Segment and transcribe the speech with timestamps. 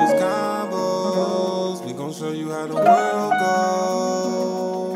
[0.00, 1.84] AG's Convos.
[1.84, 4.88] We gon' show you how the world goes.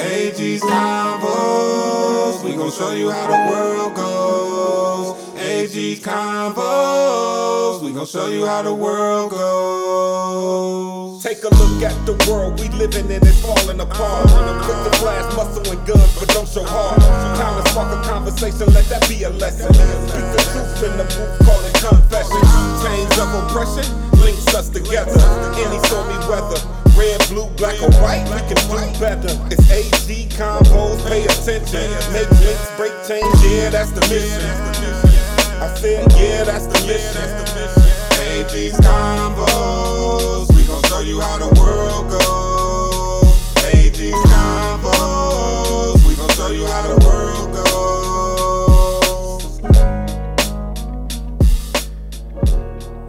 [0.00, 2.44] AG's Convos.
[2.44, 5.18] We gon' show you how the world goes.
[5.38, 7.82] AG's Convos.
[7.82, 10.91] We gon' show you how the world goes.
[11.32, 14.28] Take a look at the world we living in, it's falling apart.
[14.68, 17.00] Put the glass muscle and guns, but don't show heart.
[17.40, 19.72] Time to spark a conversation, let that be a lesson.
[19.72, 22.36] Speak the truth in the booth, call it confession.
[22.84, 23.88] Chains of oppression
[24.20, 25.16] links us together.
[25.56, 26.60] Any stormy weather,
[27.00, 29.32] red, blue, black, or white, we can do better.
[29.48, 31.88] It's AG Convos, pay attention.
[32.12, 34.44] Make links, break chains, yeah, that's the mission.
[35.64, 37.24] I said, yeah, that's the mission.
[38.20, 40.51] AG's Convos.
[41.12, 43.64] We gon' show you how the world goes.
[43.74, 46.08] AG's Convos.
[46.08, 47.52] We gon' show you how the world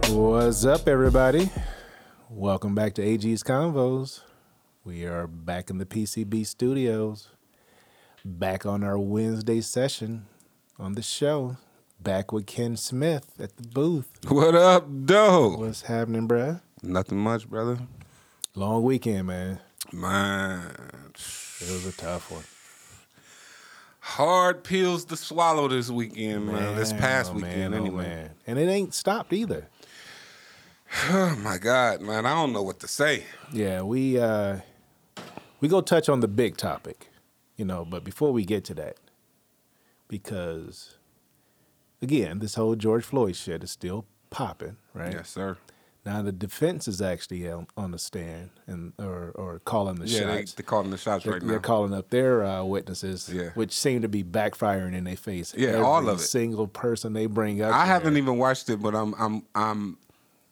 [0.04, 0.14] goes.
[0.14, 1.50] What's up, everybody?
[2.28, 4.20] Welcome back to AG's Convos.
[4.84, 7.28] We are back in the PCB studios,
[8.22, 10.26] back on our Wednesday session
[10.78, 11.56] on the show,
[11.98, 14.10] back with Ken Smith at the booth.
[14.28, 15.56] What up, though?
[15.56, 16.60] What's happening, bruh?
[16.86, 17.78] Nothing much, brother.
[18.54, 19.58] Long weekend, man.
[19.92, 20.70] Man,
[21.60, 22.44] It was a tough one.
[24.00, 26.76] hard pills to swallow this weekend, man.
[26.76, 28.04] This past oh, weekend, man, oh, anyway.
[28.04, 28.30] man.
[28.46, 29.68] And it ain't stopped either.
[31.10, 32.24] Oh my God, man.
[32.24, 33.24] I don't know what to say.
[33.52, 34.58] Yeah, we uh
[35.60, 37.08] we go touch on the big topic,
[37.56, 38.98] you know, but before we get to that,
[40.06, 40.96] because
[42.00, 45.14] again, this whole George Floyd shit is still popping, right?
[45.14, 45.56] Yes, sir.
[46.06, 50.26] Now the defense is actually on, on the stand and or or calling the Yeah,
[50.26, 50.52] they, shots.
[50.52, 51.48] they're calling the shots They're, right now.
[51.48, 53.50] they're calling up their uh, witnesses, Yeah.
[53.54, 55.54] which seem to be backfiring in their face.
[55.56, 56.22] Yeah, Every all of it.
[56.22, 57.72] Single person they bring up.
[57.72, 57.86] I there.
[57.86, 59.96] haven't even watched it, but I'm I'm I'm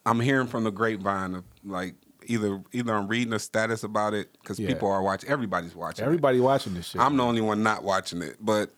[0.07, 4.33] I'm hearing from the grapevine of like either either I'm reading a status about it
[4.41, 4.69] because Yeah.
[4.69, 5.29] people are watching.
[5.29, 6.03] Everybody's watching.
[6.03, 6.07] it.
[6.07, 7.01] Everybody watching this shit.
[7.03, 8.71] I'm the only one not watching it, but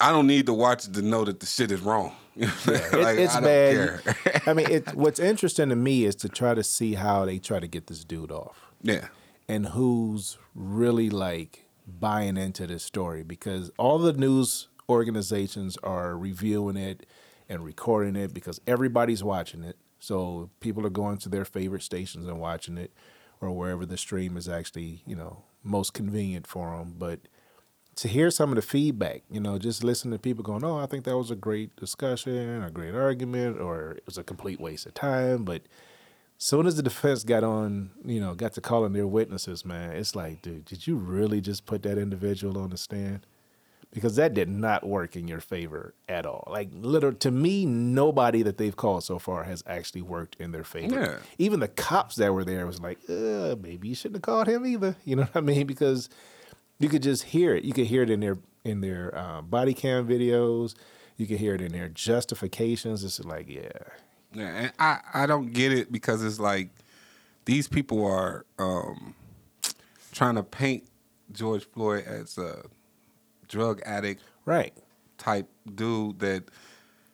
[0.00, 2.16] I don't need to watch it to know that the shit is wrong.
[2.36, 4.00] It- Like, it's I bad.
[4.46, 7.60] I mean, it, what's interesting to me is to try to see how they try
[7.60, 9.08] to get this dude off yeah,
[9.48, 16.76] and who's really like buying into this story because all the news organizations are reviewing
[16.76, 17.06] it
[17.48, 19.76] and recording it because everybody's watching it.
[19.98, 22.92] So people are going to their favorite stations and watching it
[23.40, 26.94] or wherever the stream is actually, you know, most convenient for them.
[26.98, 27.20] But
[27.96, 30.86] to hear some of the feedback, you know, just listen to people going, "Oh, I
[30.86, 34.86] think that was a great discussion, a great argument, or it was a complete waste
[34.86, 35.62] of time." But
[36.42, 40.16] soon as the defense got on, you know, got to calling their witnesses, man, it's
[40.16, 43.26] like, dude, did you really just put that individual on the stand?
[43.92, 46.48] Because that did not work in your favor at all.
[46.50, 50.64] Like, literally, to me, nobody that they've called so far has actually worked in their
[50.64, 50.98] favor.
[50.98, 51.16] Yeah.
[51.36, 54.66] Even the cops that were there was like, uh, maybe you shouldn't have called him
[54.66, 54.96] either.
[55.04, 55.66] You know what I mean?
[55.66, 56.08] Because
[56.82, 57.64] you could just hear it.
[57.64, 60.74] You could hear it in their in their uh, body cam videos.
[61.16, 63.04] You could hear it in their justifications.
[63.04, 63.68] It's like, yeah,
[64.34, 64.46] yeah.
[64.56, 66.70] And I I don't get it because it's like
[67.44, 69.14] these people are um,
[70.12, 70.84] trying to paint
[71.32, 72.62] George Floyd as a
[73.48, 74.72] drug addict right.
[75.18, 76.44] type dude that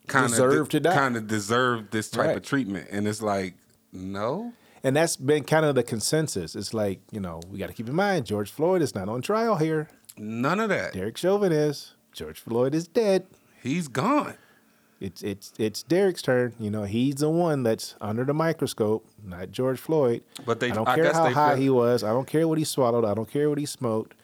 [0.06, 0.94] kind of Deserved to die.
[0.94, 2.36] kind of deserved this type Right.
[2.36, 3.54] of treatment, and it's like
[3.92, 4.52] no.
[4.84, 6.54] And that's been kind of the consensus.
[6.54, 9.22] It's like, you know, we got to keep in mind George Floyd is not on
[9.22, 9.88] trial here.
[10.16, 10.92] None of that.
[10.92, 11.94] Derek Chauvin is.
[12.12, 13.26] George Floyd is dead.
[13.62, 14.34] He's gone.
[15.00, 16.54] It's it's it's Derek's turn.
[16.58, 20.22] You know, he's the one that's under the microscope, not George Floyd.
[20.44, 22.02] But they- I don't I care how high feel- he was.
[22.02, 23.04] I don't care what he swallowed.
[23.04, 24.14] I don't care what he smoked.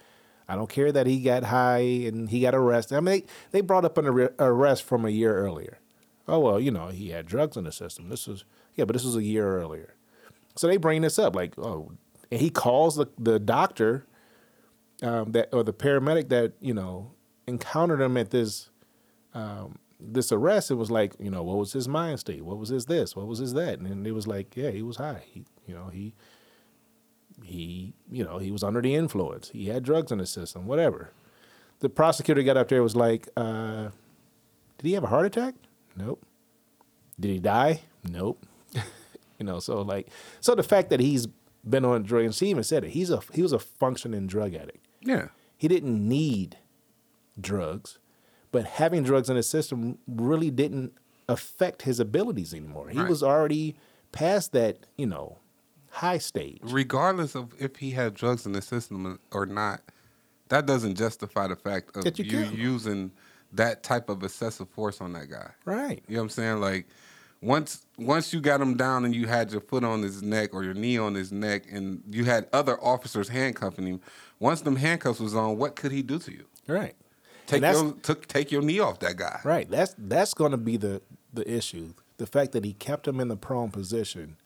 [0.49, 2.97] I don't care that he got high and he got arrested.
[2.97, 5.79] I mean, they, they brought up an arre- arrest from a year earlier.
[6.27, 8.09] Oh well, you know, he had drugs in the system.
[8.09, 8.45] This was
[8.75, 9.94] yeah, but this was a year earlier.
[10.57, 11.93] So they bring this up like, oh,
[12.31, 14.07] and he calls the the doctor
[15.03, 17.13] um, that or the paramedic that you know
[17.47, 18.71] encountered him at this
[19.35, 20.71] um, this arrest.
[20.71, 22.45] It was like, you know, what was his mind state?
[22.45, 23.17] What was his this?
[23.17, 23.79] What was his that?
[23.79, 25.23] And it was like, yeah, he was high.
[25.27, 26.15] He, you know, he
[27.43, 29.51] he, you know, he was under the influence.
[29.51, 30.67] He had drugs in his system.
[30.67, 31.11] Whatever.
[31.81, 33.91] The prosecutor got up there was like, uh,
[34.79, 35.55] did he have a heart attack?
[35.97, 36.25] Nope.
[37.19, 37.83] Did he die?
[38.09, 38.47] Nope.
[39.45, 40.09] You know, so like,
[40.41, 41.27] so the fact that he's
[41.69, 42.91] been on drugs, he even said it.
[42.91, 44.87] He's a he was a functioning drug addict.
[45.03, 45.29] Yeah.
[45.57, 46.57] He didn't need
[47.39, 47.99] drugs,
[48.53, 50.93] but having drugs in his system really didn't
[51.29, 52.89] affect his abilities anymore.
[52.89, 53.09] He Right.
[53.09, 53.77] was already
[54.13, 55.39] past that, you know,
[55.91, 56.61] high stage.
[56.63, 59.83] Regardless of if he had drugs in the system or not,
[60.49, 63.13] that doesn't justify the fact of That you you using
[63.53, 65.51] that type of excessive force on that guy.
[65.65, 66.03] Right.
[66.09, 66.61] You know what I'm saying?
[66.61, 66.87] Like
[67.45, 70.65] once once you got him down and you had your foot on his neck or
[70.65, 74.01] your knee on his neck and you had other officers handcuffing him,
[74.41, 76.47] once them handcuffs was on, what could he do to you?
[76.67, 76.95] Right.
[77.47, 79.41] Take your took, take your knee off that guy.
[79.45, 79.69] Right.
[79.71, 81.03] That's that's going to be the
[81.33, 81.93] the issue.
[82.17, 84.37] The fact that he kept him in the prone position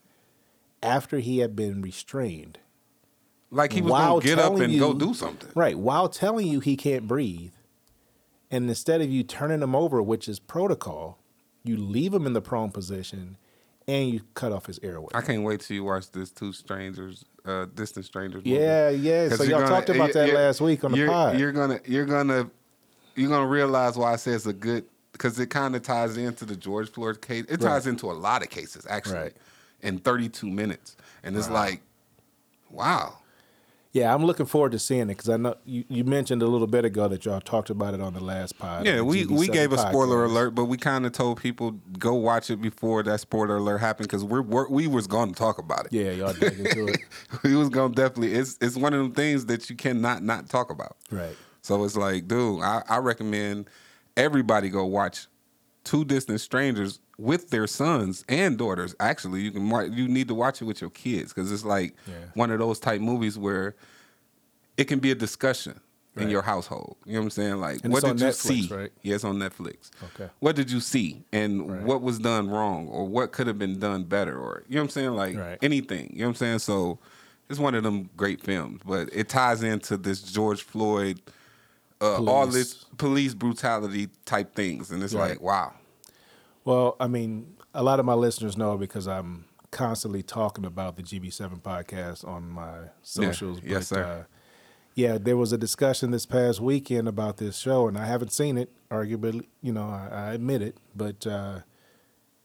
[0.82, 2.58] after he had been restrained.
[3.50, 5.50] Like he was While gonna get up telling and go you- do something.
[5.54, 5.78] Right.
[5.78, 7.52] While telling you he can't breathe,
[8.50, 11.18] and instead of you turning him over, which is protocol,
[11.68, 13.36] you leave him in the prone position,
[13.86, 15.08] and you cut off his airway.
[15.14, 18.44] I can't wait till you watch this two strangers, uh, distant strangers.
[18.44, 18.50] movie.
[18.58, 19.28] Yeah, yeah.
[19.28, 21.38] So y'all gonna- talked about that last week on the you're, pod.
[21.38, 22.50] You're gonna you're gonna
[23.14, 26.44] you're gonna realize why I say it's a good because it kind of ties into
[26.44, 27.44] the George Floyd case.
[27.48, 27.90] It ties Right.
[27.92, 29.36] into a lot of cases actually Right.
[29.82, 31.80] in 32 minutes, and it's like,
[32.70, 33.18] wow.
[33.92, 36.66] Yeah, I'm looking forward to seeing it because I know you, you mentioned a little
[36.66, 38.84] bit ago that y'all talked about it on the last pod.
[38.84, 42.14] Yeah, we, we GB7 gave a spoiler alert, but we kind of told people go
[42.14, 45.58] watch it before that spoiler alert happened because we're, we're we was going to talk
[45.58, 45.92] about it.
[45.92, 47.00] Yeah, y'all dig into it.
[47.42, 48.34] we was going to definitely.
[48.34, 50.96] It's it's one of them things that you cannot not talk about.
[51.10, 51.36] Right.
[51.62, 53.68] So it's like, dude, I, I recommend
[54.16, 55.26] everybody go watch
[55.84, 58.94] Two Distant Strangers with their sons and daughters.
[59.00, 62.14] Actually, you can you need to watch it with your kids because it's like Yeah.
[62.34, 63.74] one of those type movies where
[64.76, 65.80] it can be a discussion
[66.16, 66.96] in your household.
[67.04, 67.56] You know what I'm saying?
[67.60, 68.34] Like, And what did you Netflix,
[68.68, 68.74] see?
[68.74, 68.92] right?
[69.02, 69.90] Yeah, it's on Netflix.
[70.02, 70.28] Okay.
[70.40, 71.82] What did you see, and Right.
[71.82, 74.86] what was done wrong, or what could have been done better, or you know what
[74.86, 75.10] I'm saying?
[75.14, 75.58] Like Right.
[75.62, 76.10] anything.
[76.12, 76.58] You know what I'm saying?
[76.60, 76.98] So.
[77.50, 81.18] It's one of them great films, but it ties into this George Floyd
[82.02, 85.30] uh, all this police brutality type things, and it's Right.
[85.30, 85.72] like, wow,
[86.68, 91.02] Well, I mean, a lot of my listeners know because I'm constantly talking about the
[91.02, 93.62] GB7 podcast on my socials.
[93.64, 94.02] Yes, sir.
[94.04, 94.24] Uh,
[94.94, 98.58] yeah, there was a discussion this past weekend about this show, and I haven't seen
[98.58, 98.70] it.
[98.90, 101.60] Arguably, you know, I, I admit it, but uh,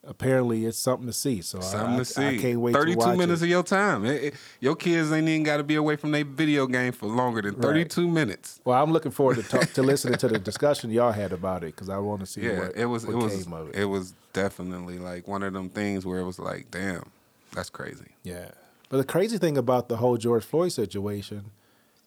[0.05, 1.41] apparently it's something to see.
[1.41, 2.21] So something I, to see.
[2.23, 2.73] I, I can't wait.
[2.73, 3.45] Thirty-two minutes It.
[3.45, 4.05] of your time.
[4.05, 7.07] It- it- your kids ain't even got to be away from their video game for
[7.07, 8.59] longer than thirty-two minutes.
[8.65, 11.67] Well, I'm looking forward to talk, to listening to the discussion y'all had about it
[11.75, 13.05] because I want to see Yeah, what it was.
[13.05, 13.47] what It was.
[13.47, 13.75] it.
[13.81, 17.09] It was definitely like one of them things where it was like, damn,
[17.53, 18.11] that's crazy.
[18.23, 18.49] Yeah.
[18.89, 21.45] But the crazy thing about the whole George Floyd situation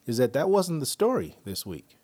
[0.07, 1.97] is that that wasn't the story this week.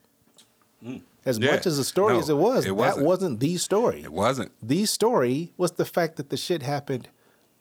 [0.85, 1.03] Mm.
[1.25, 1.45] As Mm.
[1.45, 1.51] Yeah.
[1.53, 3.07] much as the story No, as it was, it that wasn't.
[3.07, 4.03] wasn't the story.
[4.03, 7.09] It wasn't The story was the fact that the shit happened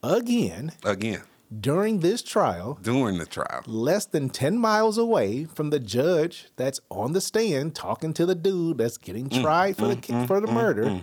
[0.03, 1.21] again again
[1.59, 3.61] during this trial, during the trial.
[3.67, 8.33] less than 10 miles away from the judge that's on the stand talking to the
[8.35, 11.01] dude that's getting Mm, tried for the ki- for the murder.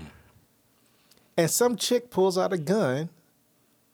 [1.37, 3.11] And some chick pulls out a gun.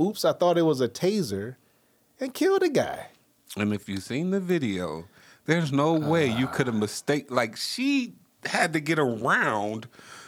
[0.01, 1.57] Oops, I thought it was a taser
[2.19, 3.09] and killed a guy.
[3.57, 5.05] And if you've seen the video,
[5.45, 7.31] there's no way you could have mistake.
[7.31, 8.15] Like she
[8.47, 9.87] had to get around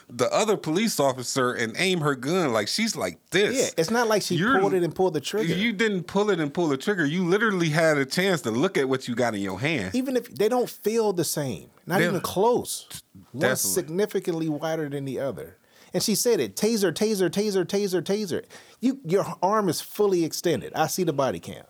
[0.08, 2.52] the other police officer and aim her gun.
[2.52, 3.56] Like she's like this.
[3.56, 5.52] Yeah, it's not like she You're- pulled it and pulled the trigger.
[5.54, 7.04] You didn't pull it and pull the trigger.
[7.04, 9.94] You literally had a chance to look at what you got in your hand.
[9.94, 12.86] even if they don't feel the same, not They- even close.
[13.32, 15.56] One's significantly wider than the other.
[15.92, 18.44] And she said it: taser, taser, taser, taser, taser.
[18.80, 20.72] You, your arm is fully extended.
[20.74, 21.64] I see the body cam.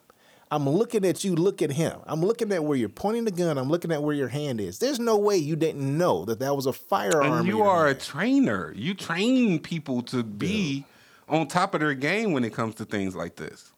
[0.51, 1.35] I'm looking at you.
[1.35, 1.99] Look at him.
[2.07, 3.59] I'm looking at where you're pointing the gun.
[3.59, 4.79] I'm looking at where your hand is.
[4.79, 7.33] There's no way you didn't know that that was a firearm.
[7.41, 8.73] and you are a trainer.
[8.77, 10.85] You train people to be
[11.29, 13.73] on top of their game when it comes to things like this.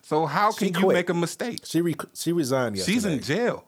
[0.00, 1.60] So how can you make a mistake?
[1.64, 2.94] She re- she resigned yesterday.
[2.94, 3.64] She's in jail.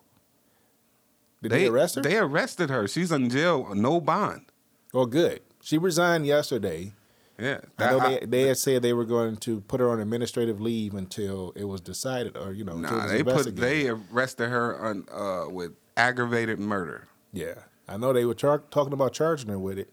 [1.42, 2.02] Did they they arrest her?
[2.02, 2.88] They arrested her.
[2.88, 4.46] She's in jail, no bond.
[4.94, 5.40] oh, good.
[5.62, 6.92] She resigned yesterday.
[7.38, 10.00] Yeah, I know that- they, they had said they were going to put her on
[10.00, 14.48] administrative leave until it was decided, or you know, until Nah, they put they arrested
[14.50, 17.08] her on uh, with aggravated murder.
[17.32, 17.54] Yeah,
[17.88, 19.92] I know they were char- talking about charging her with it.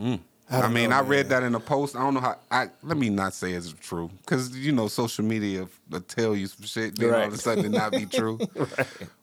[0.00, 1.40] I, don't mean, know, I read man.
[1.40, 1.96] that in a post.
[1.96, 2.36] I don't know how.
[2.50, 6.46] I let me not say it's true because you know social media will tell you
[6.46, 6.96] some shit.
[6.98, 8.38] Then all of a sudden it not be true.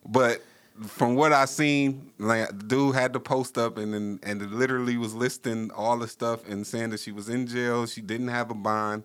[0.06, 0.42] But
[0.88, 4.52] from what I seen, like the dude had the post up and then and it
[4.52, 7.86] literally was listing all the stuff and saying that she was in jail.
[7.86, 9.04] She didn't have a bond.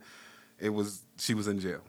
[0.59, 1.81] It was she was in jail.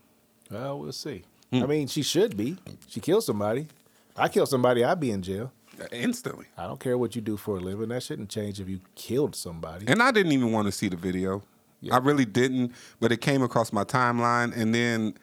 [0.49, 1.23] Well, we'll see.
[1.51, 1.63] Hmm.
[1.63, 2.57] I mean, she should be.
[2.87, 3.67] She killed somebody.
[4.15, 5.51] I killed somebody, I'd be in jail.
[5.91, 6.47] Instantly.
[6.57, 7.89] I don't care what you do for a living.
[7.89, 9.87] That shouldn't change if you killed somebody.
[9.87, 11.43] And I didn't even want to see the video.
[11.91, 15.13] I really didn't, but it came across my timeline, and then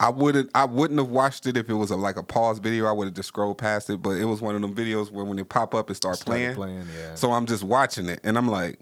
[0.00, 0.50] I wouldn't.
[0.54, 2.86] I wouldn't have watched it if it was a, like a pause video.
[2.86, 4.00] I would have just scrolled past it.
[4.00, 6.54] But it was one of them videos where when they pop up, it start playing.
[6.54, 7.14] playing, yeah.
[7.14, 8.78] So I'm just watching it, and I'm like,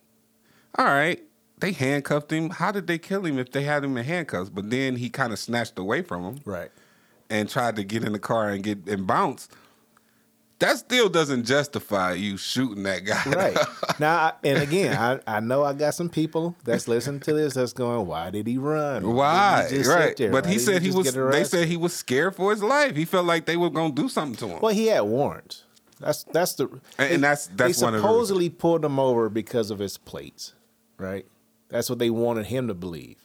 [0.76, 1.22] all right.
[1.58, 2.50] They handcuffed him.
[2.50, 4.50] How did they kill him if they had him in handcuffs?
[4.50, 6.70] But then he kind of snatched away from him right.
[7.30, 9.48] and tried to get in the car and get and bounce.
[10.58, 13.22] That still doesn't justify you shooting that guy.
[13.26, 13.56] Right.
[14.00, 17.72] now, and again, I, I know I got some people that's listening to this that's
[17.72, 19.14] going, why did he run?
[19.14, 19.66] Why?
[19.70, 20.16] he Right.
[20.16, 21.32] But Why he said he just was.
[21.32, 22.96] They said he was scared for his life.
[22.96, 24.60] He felt like they were gonna do something to him.
[24.60, 25.64] Well, he had warrants.
[26.00, 29.28] That's that's the And- and that's- that's they one of the supposedly pulled him over
[29.28, 30.54] because of his plates,
[30.98, 31.26] right?
[31.68, 33.16] That's what they wanted him to believe.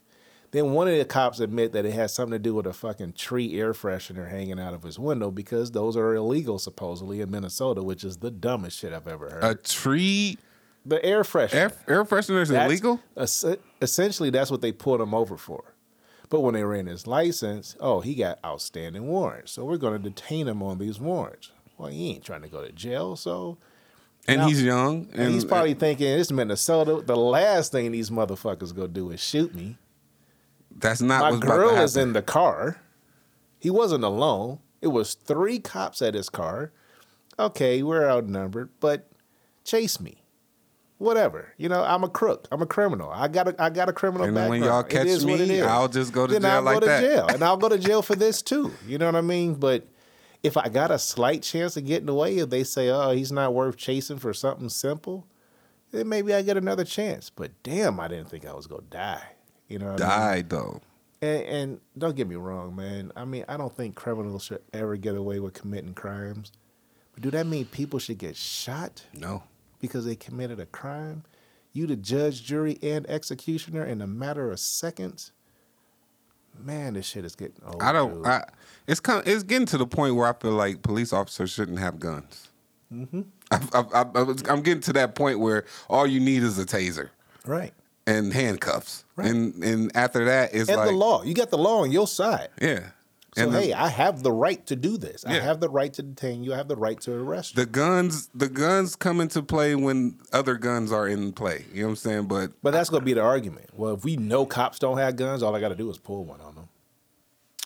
[0.52, 3.14] Then one of the cops admit that it has something to do with a fucking
[3.14, 7.82] tree air freshener hanging out of his window because those are illegal supposedly in Minnesota,
[7.82, 9.44] which is the dumbest shit I've ever heard.
[9.44, 10.38] a tree
[10.86, 11.54] the air freshener.
[11.54, 13.00] air, air freshener is illegal.
[13.16, 13.46] es-
[13.82, 15.76] essentially, that's what they pulled him over for.
[16.30, 19.52] But when they ran his license, oh, he got outstanding warrants.
[19.52, 21.52] So we're going to detain him on these warrants.
[21.78, 23.58] Well, he ain't trying to go to jail, so
[24.28, 25.08] And Now- he's young.
[25.12, 27.02] And, and he's probably uh, thinking it's Minnesota.
[27.06, 29.78] The last thing these motherfuckers gonna do is shoot me.
[30.78, 32.82] That's not My what's about to girl is in the car.
[33.60, 34.60] He wasn't alone.
[34.82, 36.72] It was three cops at his car.
[37.38, 39.08] Okay, we're outnumbered, but
[39.64, 40.24] chase me.
[40.98, 41.54] Whatever.
[41.58, 42.48] You know, I'm a crook.
[42.52, 43.10] I'm a criminal.
[43.12, 44.62] I got a I got a criminal And then background.
[44.62, 45.64] when y'all It catch what me, it is.
[45.66, 47.02] I'll just go to then jail I'll like go to that.
[47.02, 48.72] jail, and I'll go to jail for this too.
[48.88, 49.56] You know what I mean?
[49.56, 49.88] But
[50.44, 53.54] if I got a slight chance of getting away, if they say, "Oh, he's not
[53.54, 55.26] worth chasing for something simple,"
[55.92, 57.30] then maybe I get another chance.
[57.32, 59.24] But damn, I didn't think I was gonna die.
[59.72, 60.20] You know, what I mean?
[60.20, 60.82] died though.
[61.22, 63.12] And, and don't get me wrong, man.
[63.16, 66.52] I mean, I don't think criminals should ever get away with committing crimes.
[67.14, 69.44] But do that mean people should get shot No.
[69.80, 71.24] because they committed a crime?
[71.74, 75.32] You, the judge, jury, and executioner, in a matter of seconds?
[76.60, 77.82] Man, this shit is getting old.
[77.82, 78.16] I don't.
[78.16, 78.26] dude.
[78.26, 78.44] I,
[78.88, 79.24] it's kind.
[79.26, 82.50] It's getting to the point where I feel like police officers shouldn't have guns.
[82.94, 83.22] Mm-hmm.
[83.52, 87.10] I, I, I, I'm getting to that point where all you need is a taser
[87.46, 87.74] right.
[88.12, 89.30] And handcuffs, Right.
[89.30, 91.24] and and after that, it's And like the law.
[91.24, 92.50] You got the law on your side.
[92.62, 92.90] yeah.
[93.38, 95.24] So, and the- hey, I have the right to do this.
[95.26, 96.54] I have the right to detain you.
[96.54, 97.64] I have the right to arrest you.
[97.64, 101.64] the guns, the guns come into play when other guns are in play.
[101.74, 102.26] You know what I'm saying?
[102.26, 103.70] But But that's going to be the argument.
[103.74, 106.26] Well, if we know cops don't have guns, all I got to do is pull
[106.26, 106.68] one on them.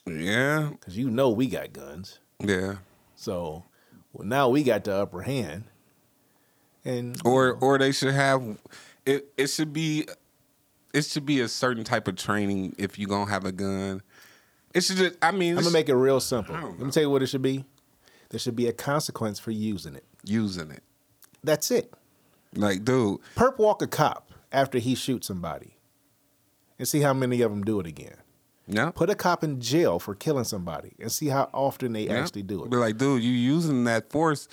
[0.05, 2.19] yeah, Because you know we got guns.
[2.39, 2.75] yeah.
[3.15, 3.63] So
[4.13, 5.63] well, now we got the upper hand.
[6.83, 8.59] And or or they should have
[9.07, 10.07] it it should be
[10.95, 14.01] it should be a certain type of training if you're gonna have a gun
[14.73, 16.55] it should just i mean I'm gonna make it real simple.
[16.55, 17.65] Let me tell you what it should be.
[18.29, 20.03] There should be a consequence for using it.
[20.23, 20.83] using it
[21.43, 21.93] That's it.
[22.55, 25.75] like dude Perp walk a cop after he shoots somebody,
[26.79, 28.15] and see how many of them do it again.
[28.67, 32.13] yeah Put a cop in jail for killing somebody, and see how often they yeah.
[32.21, 32.69] actually do it.
[32.71, 34.47] be like dude you using that force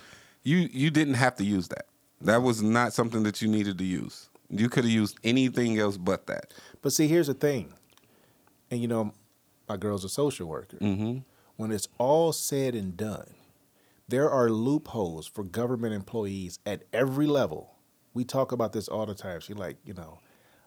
[0.45, 1.87] you you didn't have to use that
[2.21, 5.97] that was not something that you needed to use you could have used anything else
[5.97, 7.73] but that But see, here's the thing,
[8.71, 9.13] and you know,
[9.69, 10.77] my girl's a social worker.
[10.77, 11.19] mm-hmm
[11.57, 13.35] when it's all said and done,
[14.09, 17.77] there are loopholes for government employees at every level.
[18.15, 19.41] We talk about this all the time.
[19.41, 20.19] She like, you know,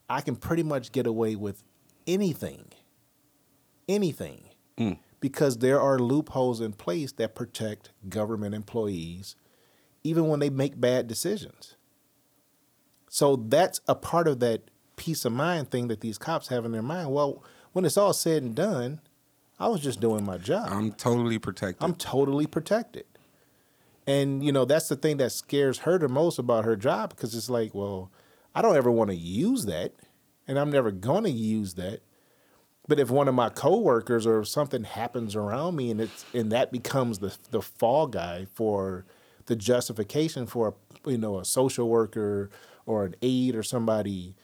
[0.10, 1.64] I can pretty much get away with
[2.08, 2.72] anything.
[3.88, 4.46] Anything.
[4.78, 5.00] Mm.
[5.20, 9.36] Because there are loopholes in place that protect government employees
[10.04, 11.75] even when they make bad decisions.
[13.16, 16.74] So that's a part of that peace of mind thing that these cops have in
[16.74, 17.14] their mind.
[17.14, 17.42] Well,
[17.72, 19.00] when it's all said and done,
[19.58, 20.68] I was just doing my job.
[20.70, 23.06] i'm totally protected I'm totally protected.
[24.06, 27.34] And you know, that's the thing that scares her the most about her job because
[27.34, 28.12] it's like, well,
[28.54, 29.94] I don't ever want to use that
[30.46, 32.02] and I'm never going to use that.
[32.86, 36.70] But if one of my coworkers or something happens around me and it's and that
[36.70, 39.06] becomes the the fall guy for
[39.46, 42.50] the justification for a you know a social worker
[42.86, 44.36] or an aide or somebody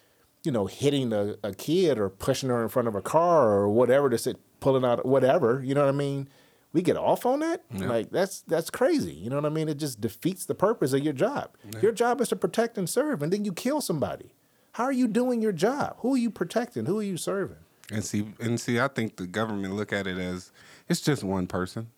[0.43, 3.69] you know, hitting a, a kid or pushing her in front of a car or
[3.69, 6.27] whatever to sit pulling out whatever, you know what I mean?
[6.74, 7.63] We get off on that?
[7.74, 7.88] Yeah.
[7.88, 9.13] Like that's that's crazy.
[9.13, 9.67] You know what I mean?
[9.67, 11.51] It just defeats the purpose of your job.
[11.81, 14.33] Your job is to protect and serve, and then you kill somebody.
[14.74, 15.98] How are you doing your job?
[16.00, 16.86] Who are you protecting?
[16.86, 17.57] Who are you serving?
[17.91, 20.51] And see, and see, I think the government look at it as
[20.88, 21.89] it's just one person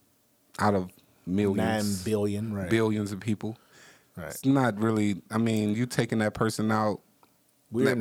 [0.57, 0.89] out of
[1.27, 2.69] millions, Nine billion, right?
[2.69, 3.57] billions of people.
[4.15, 4.27] Right.
[4.29, 5.21] It's not really.
[5.31, 7.01] I mean, you taking that person out,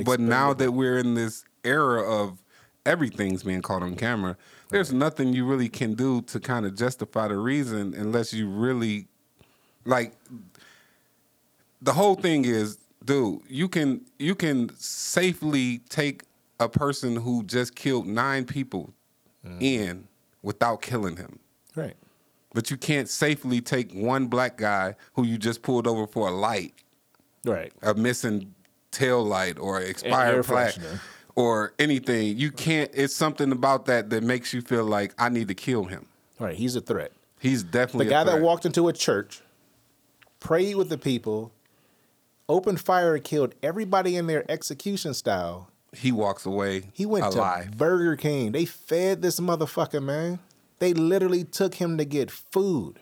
[0.04, 2.38] but now that we're in this era of
[2.84, 4.36] everything's being caught on camera,
[4.70, 9.06] there's nothing you really can do to kind of justify the reason unless you really
[9.84, 10.12] like.
[11.80, 16.24] The whole thing is, dude, you can you can safely take
[16.60, 18.92] a person who just killed nine people
[19.60, 20.06] in
[20.42, 21.38] without killing him.
[21.74, 21.96] right.
[22.54, 26.30] But you can't safely take one black guy who you just pulled over for a
[26.32, 26.74] light,
[27.44, 27.72] Right.
[27.82, 28.54] a missing
[28.90, 30.76] tail light or expired plaque
[31.34, 32.36] or anything.
[32.36, 35.84] You can't it's something about that that makes you feel like I need to kill
[35.84, 36.06] him.
[36.38, 36.54] Right.
[36.56, 37.12] He's a threat.
[37.40, 39.40] He's definitely The guy that walked into a church
[40.38, 41.52] prayed with the people,
[42.48, 45.68] opened fire and killed everybody in their execution style.
[45.94, 46.90] He walks away.
[46.92, 47.70] He went alive.
[47.70, 48.52] to Burger King.
[48.52, 50.38] They fed this motherfucker, man.
[50.82, 52.98] They literally took him to get food.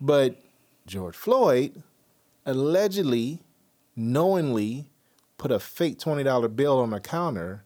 [0.00, 0.42] But
[0.84, 1.84] George Floyd
[2.44, 3.38] allegedly,
[3.94, 4.86] knowingly
[5.38, 7.62] put a fake $20 bill on the counter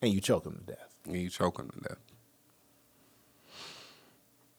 [0.00, 0.94] and you choke him to death.
[1.06, 1.98] and you choke him to death.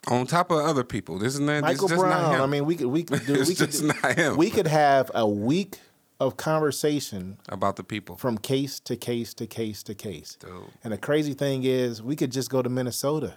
[0.10, 2.36] On top of other people, this isn't that Michael not Brown.
[2.36, 2.41] him.
[2.41, 4.36] I mean, we could we could do we could do- not.
[4.36, 5.79] We could have a week
[6.19, 8.15] of conversation about the people.
[8.17, 10.35] from case to case to case to case.
[10.39, 10.51] Dude.
[10.83, 13.35] And the crazy thing is, we could just go to Minnesota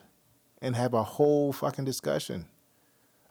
[0.60, 2.46] and have a whole fucking discussion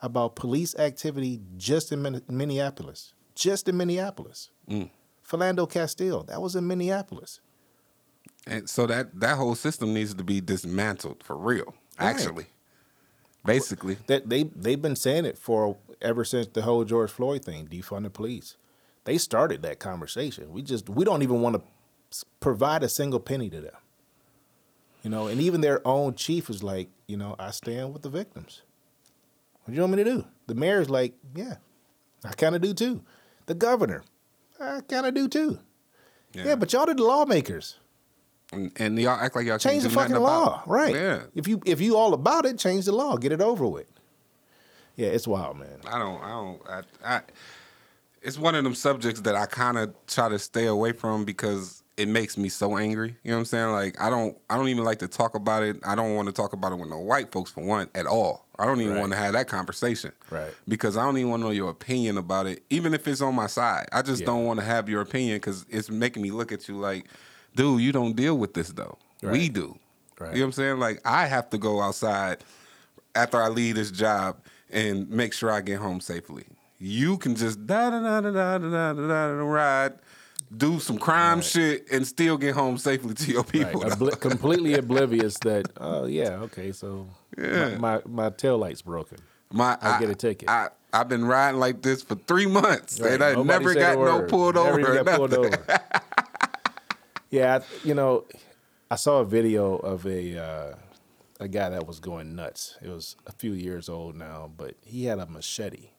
[0.01, 3.13] about police activity just in Minneapolis.
[3.35, 4.49] Just in Minneapolis.
[4.69, 4.89] Mm.
[5.27, 7.39] Philando Castile, that was in Minneapolis.
[8.47, 11.75] And so that that whole system needs to be dismantled for real.
[11.99, 12.09] Right.
[12.09, 12.47] Actually,
[13.45, 17.67] basically, That they they've been saying it for ever since the whole George Floyd thing,
[17.67, 18.57] defund the police.
[19.05, 20.51] They started that conversation.
[20.51, 23.75] We just we don't even want to provide a single penny to them.
[25.03, 28.09] You know, and even their own chief is like, you know, I stand with the
[28.09, 28.61] victims.
[29.63, 30.25] What do you want me to do?
[30.47, 31.55] The mayor's like, yeah,
[32.23, 33.01] I kind of do too.
[33.47, 34.03] The governor,
[34.59, 35.59] I kind of do too.
[36.33, 36.55] Yeah.
[36.55, 37.77] but y'all are the lawmakers.
[38.53, 40.93] and, and y'all act like y'all Change the fucking law, right?
[40.93, 43.17] Yeah, If you if you all about it, change the law.
[43.17, 43.91] Get it over with.
[44.95, 45.79] Yeah, it's wild, man.
[45.87, 47.21] I don't, I don't, I, I
[48.21, 51.83] it's one of them subjects that I kind of try to stay away from because
[51.97, 53.15] it makes me so angry.
[53.23, 53.71] You know what I'm saying?
[53.71, 55.77] Like I don't, I don't even like to talk about it.
[55.85, 58.45] I don't want to talk about it with no white folks for one at all.
[58.59, 58.99] I don't even Right.
[58.99, 60.11] want to have that conversation.
[60.29, 60.51] Right.
[60.67, 63.33] Because I don't even want to know your opinion about it, even if it's on
[63.35, 63.87] my side.
[63.91, 64.27] I just Yeah.
[64.27, 67.07] don't want to have your opinion because it's making me look at you like,
[67.55, 68.97] dude, you don't deal with this though.
[69.23, 69.77] We do.
[70.19, 70.33] Right.
[70.33, 70.79] You know what I'm saying?
[70.79, 72.43] Like I have to go outside
[73.15, 74.37] after I leave this job
[74.71, 76.45] and make sure I get home safely.
[76.83, 79.93] You can just da da da da da da da da ride,
[80.57, 83.51] do some crime shit, and still get home safely to your Right.
[83.51, 83.81] people.
[83.81, 87.77] Obli- completely oblivious that oh yeah okay so Yeah.
[87.77, 89.19] my, my my tail light's broken.
[89.53, 90.49] My, I'll get a ticket.
[90.49, 93.11] I, I've been riding like this for three months, Right.
[93.13, 94.79] and I Nobody never got no pulled Never over.
[94.79, 95.65] even or got pulled over.
[97.29, 98.25] yeah, I- you know,
[98.89, 100.75] I saw a video of a uh,
[101.39, 102.77] a guy that was going nuts.
[102.81, 105.89] It was a few years old now, but he had a machete.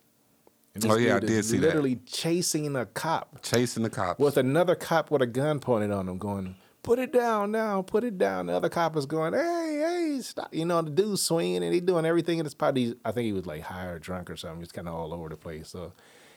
[0.85, 1.67] Oh, yeah, I did see that.
[1.67, 6.09] Literally chasing a cop Chasing the cop with another cop with a gun pointed on
[6.09, 9.83] him, going, "Put it down now, put it down." The other cop is going, "Hey,
[9.85, 13.13] hey, stop!" You know, the dude's swinging and he doing everything, and it's probably I
[13.13, 14.61] think he was like high or drunk or something.
[14.61, 15.93] He's kind of all over the place, so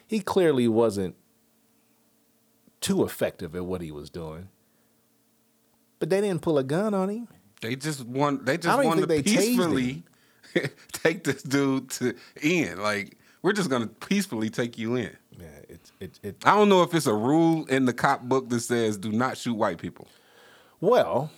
[0.06, 1.16] he clearly wasn't
[2.82, 4.50] too effective at what he was doing.
[6.00, 7.28] But they didn't pull a gun on him.
[7.62, 8.46] They just want.
[8.46, 10.04] They just want to think they tased peacefully
[10.92, 12.82] take this dude to in.
[12.82, 15.16] Like we're just gonna peacefully take you in.
[15.38, 16.36] Yeah, it it it.
[16.44, 19.38] I don't know if it's a rule in the cop book that says do not
[19.38, 20.08] shoot white people.
[20.82, 21.30] Well,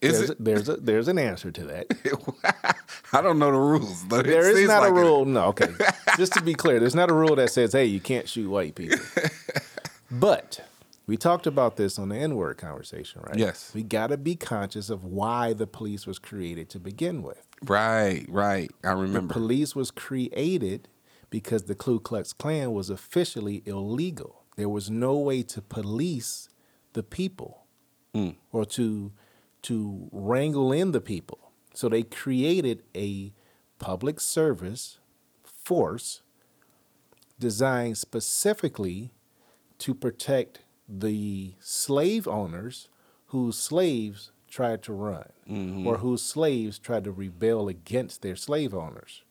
[0.00, 0.38] Is there's it?
[0.40, 2.76] a, there's a there's an answer to that.
[3.12, 4.98] I don't know the rules, but There it is not like a it.
[4.98, 5.26] rule.
[5.26, 5.68] No, okay.
[6.16, 8.74] Just to be clear, there's not a rule that says, "Hey, you can't shoot white
[8.74, 9.04] people."
[10.10, 10.64] but
[11.06, 13.36] we talked about this on the N-word conversation, right?
[13.36, 13.70] Yes.
[13.74, 17.46] We got to be conscious of why the police was created to begin with.
[17.62, 18.70] Right, right.
[18.82, 19.34] I remember.
[19.34, 20.88] Police was created
[21.34, 24.44] because the Ku Klux Klan was officially illegal.
[24.54, 26.48] There was no way to police
[26.92, 27.66] the people
[28.14, 28.36] Mm.
[28.52, 29.10] or to
[29.62, 31.50] to wrangle in the people.
[31.74, 33.32] So they created a
[33.80, 34.98] public service
[35.42, 36.22] force
[37.40, 39.10] designed specifically
[39.78, 42.88] to protect the slave owners
[43.28, 45.30] whose slaves tried to run
[45.84, 49.24] or whose slaves tried to rebel against their slave owners.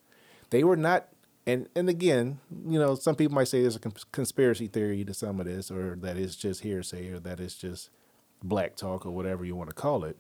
[0.50, 1.08] They were not,
[1.46, 5.40] and, and again, you know, some people might say there's a conspiracy theory to some
[5.40, 7.90] of this, or that it's just hearsay, or that it's just
[8.42, 10.18] black talk, or whatever you want to call it.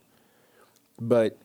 [0.99, 1.37] But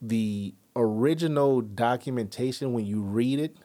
[0.00, 3.56] the original documentation, when you read it,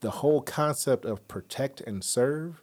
[0.00, 2.62] the whole concept of protect and serve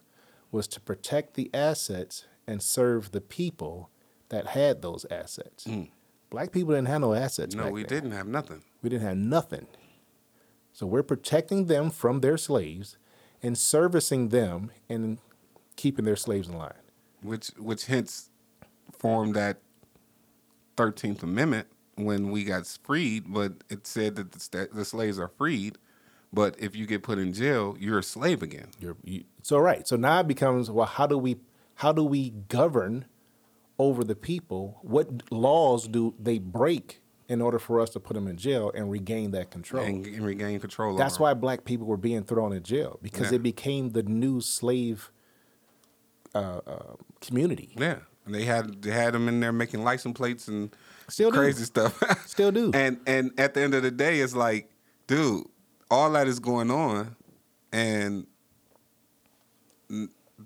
[0.50, 3.90] was to protect the assets and serve the people
[4.28, 5.64] that had those assets.
[5.64, 5.90] Mm.
[6.30, 7.54] Black people didn't have no assets.
[7.54, 7.88] no, we then.
[7.88, 8.62] didn't have nothing.
[8.82, 9.66] We didn't have nothing.
[10.76, 12.98] So we're protecting them from their slaves
[13.42, 15.16] and servicing them and
[15.74, 16.74] keeping their slaves in line.
[17.22, 18.28] Which which hence
[18.92, 19.56] formed that
[20.76, 25.78] Thirteenth Amendment when we got freed, but it said that the, the slaves are freed,
[26.30, 28.68] but if you get put in jail, you're a slave again.
[28.78, 29.88] You're, you, so right.
[29.88, 31.38] So now it becomes well, how do we
[31.76, 33.06] how do we govern
[33.78, 34.76] over the people?
[34.82, 38.90] What laws do they break in order for us to put them in jail and
[38.90, 39.84] regain that control.
[39.84, 40.96] and, and regain control.
[40.96, 43.36] That's why black people were being thrown in jail because Yeah.
[43.36, 45.10] it became the new slave
[46.34, 47.70] uh, uh, community.
[47.78, 50.74] Yeah, and they had they had them in there making license plates and
[51.08, 51.38] Still do.
[51.38, 52.00] crazy stuff.
[52.26, 52.70] Still do.
[52.74, 54.70] And and at the end of the day, it's like,
[55.06, 55.46] dude,
[55.90, 57.16] all that is going on,
[57.72, 58.26] and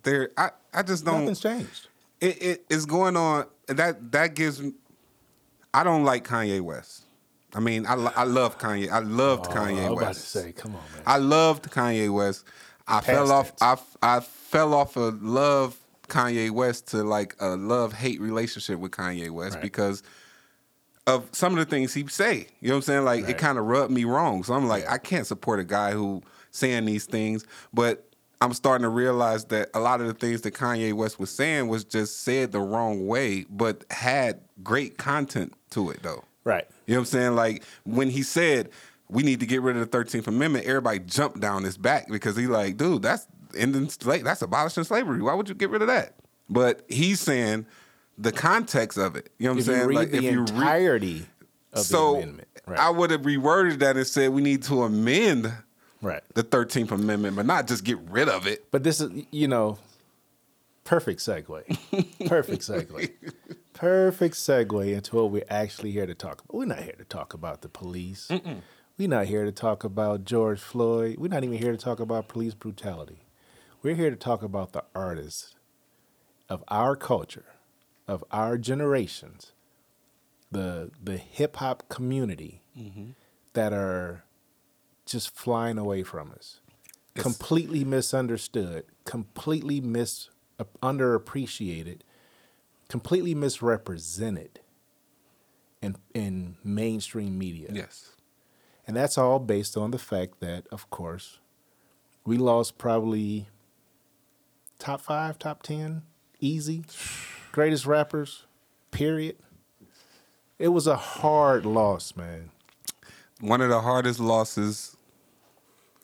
[0.03, 1.21] there, I I just don't.
[1.21, 1.89] Nothing's changed.
[2.21, 3.47] It, it is going on.
[3.69, 4.63] And that that gives.
[5.73, 7.05] I don't like Kanye West.
[7.55, 8.91] I mean, I, I love Kanye.
[8.91, 10.03] I loved Oh, Kanye I'm West.
[10.03, 11.03] about to say, come on, man.
[11.07, 12.45] I loved Kanye West.
[12.87, 13.87] I fell Past off.
[14.03, 15.77] I, I I fell off a love
[16.09, 19.63] Kanye West to like a love hate relationship with Kanye West Right.
[19.63, 20.03] because
[21.07, 22.47] of some of the things he say.
[22.61, 23.05] You know what I'm saying?
[23.05, 24.43] Like it kind of rubbed me wrong.
[24.45, 24.89] So I'm like.
[24.89, 27.47] I can't support a guy who saying these things.
[27.73, 28.05] But
[28.41, 31.69] I'm starting to realize that a lot of the things that Kanye West was saying
[31.69, 36.25] was just said the wrong way, but had great content to it though.
[36.45, 36.67] right.
[36.87, 37.35] You know what I'm saying?
[37.37, 38.71] Like when he said
[39.09, 42.37] we need to get rid of the 13th Amendment, everybody jumped down his back because
[42.37, 43.27] he like, dude, that's
[43.57, 45.21] ending slave, that's abolishing slavery.
[45.21, 46.15] Why would you get rid of that?
[46.49, 47.67] But he's saying
[48.19, 49.31] the context of it.
[49.39, 49.89] You know what If I'm you saying?
[49.89, 51.27] read like the entirety
[51.73, 52.79] of so the amendment, right?
[52.79, 55.53] I would have reworded that and said we need to amend
[56.03, 56.23] right.
[56.35, 58.71] the 13th Amendment, but not just get rid of it.
[58.71, 59.79] But this is, you know,
[60.85, 62.27] perfect segue.
[62.29, 63.11] perfect segue.
[63.73, 66.55] Perfect segue into what we're actually here to talk about.
[66.55, 68.31] We're not here to talk about the police.
[68.99, 71.17] We're not here to talk about George Floyd.
[71.19, 73.27] We're not even here to talk about police brutality.
[73.83, 75.55] We're here to talk about the artists
[76.51, 77.47] of our culture,
[78.07, 79.53] of our generations,
[80.51, 83.13] the the hip hop community mm-hmm.
[83.55, 84.25] that are
[85.11, 86.61] just flying away from us
[87.15, 92.01] It's- completely misunderstood, completely mis uh, underappreciated,
[92.89, 94.61] completely misrepresented
[95.83, 97.71] in in mainstream media.
[97.73, 98.11] Yes.
[98.87, 101.39] And that's all based on the fact that, of course,
[102.25, 103.49] we lost probably
[104.79, 106.03] top five, top ten,
[106.41, 106.85] easy,
[107.53, 108.45] greatest rappers,
[108.91, 109.37] period.
[110.59, 112.51] It was a hard loss, man.
[113.41, 114.97] One of the hardest losses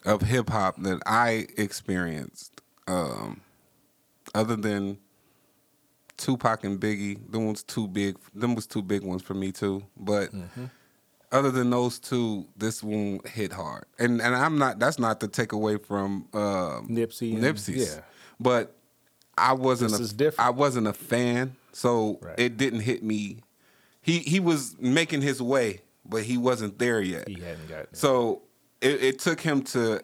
[0.06, 3.40] of hip hop that I experienced, um,
[4.34, 4.98] other than
[6.16, 8.16] Tupac and Biggie, them was too big.
[8.34, 9.84] Them was two big ones for me too.
[9.96, 10.30] But
[11.32, 13.84] other than those two, this one hit hard.
[13.98, 14.78] And and I'm not.
[14.78, 17.96] That's not to take away from um, Nipsey Nipsey's.
[17.96, 18.00] yeah.
[18.40, 18.74] But
[19.36, 19.90] I wasn't.
[19.92, 20.46] This a, is different.
[20.46, 22.38] I wasn't a fan, so Right.
[22.38, 23.40] it didn't hit me.
[24.00, 27.28] He he was making his way, but he wasn't there yet.
[27.28, 27.92] He hadn't gotten.
[27.94, 28.42] So
[28.80, 30.02] it, it took him to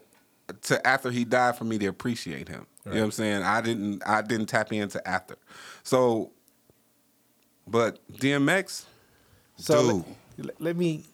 [0.62, 2.66] to after he died for me to appreciate him.
[2.84, 3.42] You know what I'm saying?
[3.42, 5.36] I didn't I didn't tap into after.
[5.82, 6.32] So
[7.66, 8.84] but DMX
[9.56, 10.04] So
[10.36, 10.46] Dude.
[10.46, 11.04] let, let me.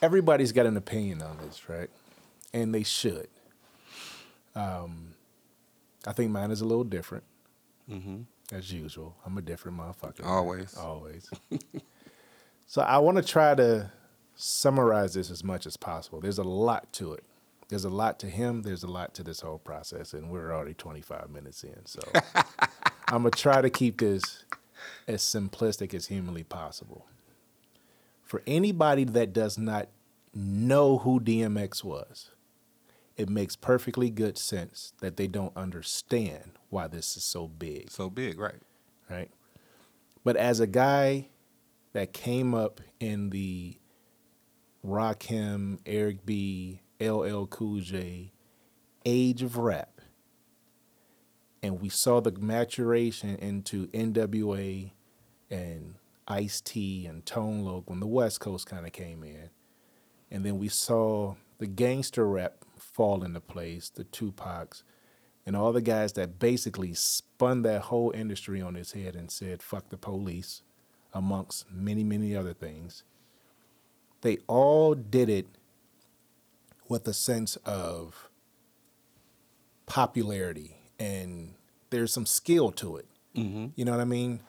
[0.00, 1.90] Everybody's got an opinion on this, right?
[2.52, 3.28] And they should.
[4.54, 5.14] Um,
[6.06, 7.24] I think mine is a little different,
[8.52, 9.16] as usual.
[9.26, 10.20] I'm a different motherfucker.
[10.20, 10.28] man.
[10.28, 10.76] Always.
[10.76, 11.30] always.
[12.66, 13.90] so I want to try to
[14.38, 16.20] summarize this as much as possible.
[16.20, 17.24] There's a lot to it.
[17.68, 18.62] There's a lot to him.
[18.62, 21.84] There's a lot to this whole process, and we're already 25 minutes in.
[21.84, 22.00] So
[23.08, 24.44] I'm gonna try to keep this
[25.08, 27.06] as simplistic as humanly possible.
[28.22, 29.88] For anybody that does not
[30.32, 32.30] know who DMX was,
[33.16, 38.08] it makes perfectly good sense that they don't understand why this is so big, so
[38.08, 38.62] big, right?
[39.10, 39.30] right?
[40.22, 41.28] But as a guy
[41.92, 43.77] that came up in the
[44.84, 48.32] Rakim, Eric B, LL Cool J
[49.04, 50.00] age of rap,
[51.62, 54.92] and we saw the maturation into NWA
[55.50, 55.94] and
[56.26, 59.50] Ice T and Tone Loc when the West Coast kind of came in,
[60.30, 64.82] and then we saw the gangster rap fall into place, the Tupacs,
[65.46, 69.62] and all the guys that basically spun that whole industry on its head and said
[69.62, 70.62] "fuck the police,"
[71.14, 73.04] amongst many many other things.
[74.22, 75.46] They all did it
[76.88, 78.28] with a sense of
[79.86, 81.54] popularity and
[81.90, 83.06] there's some skill to it.
[83.34, 84.40] You know what I mean?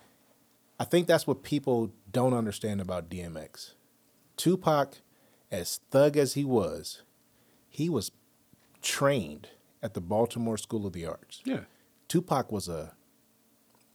[0.79, 3.73] I think that's what people don't understand about DMX.
[4.35, 4.95] Tupac,
[5.51, 7.03] as thug as he was,
[7.69, 8.09] he was
[8.81, 9.49] trained
[9.83, 11.41] at the Baltimore School of the Arts.
[11.45, 11.65] Yeah.
[12.07, 12.93] Tupac was a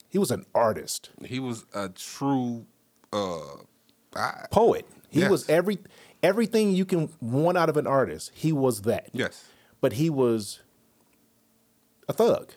[0.09, 2.67] he was an artist, He was a true
[3.13, 3.57] uh
[4.15, 4.87] I, poet.
[5.15, 5.31] He Yes.
[5.31, 5.79] was every
[6.25, 8.33] everything you can want out of an artist.
[8.35, 9.11] He was that.
[9.13, 9.45] yes.
[9.81, 10.61] But he was
[12.09, 12.53] a thug.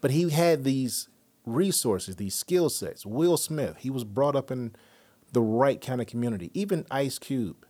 [0.00, 1.08] But he had these
[1.44, 3.04] resources, these skill sets.
[3.04, 4.72] Will Smith, he was brought up in
[5.32, 6.50] the right kind of community.
[6.54, 7.66] Even Ice Cube,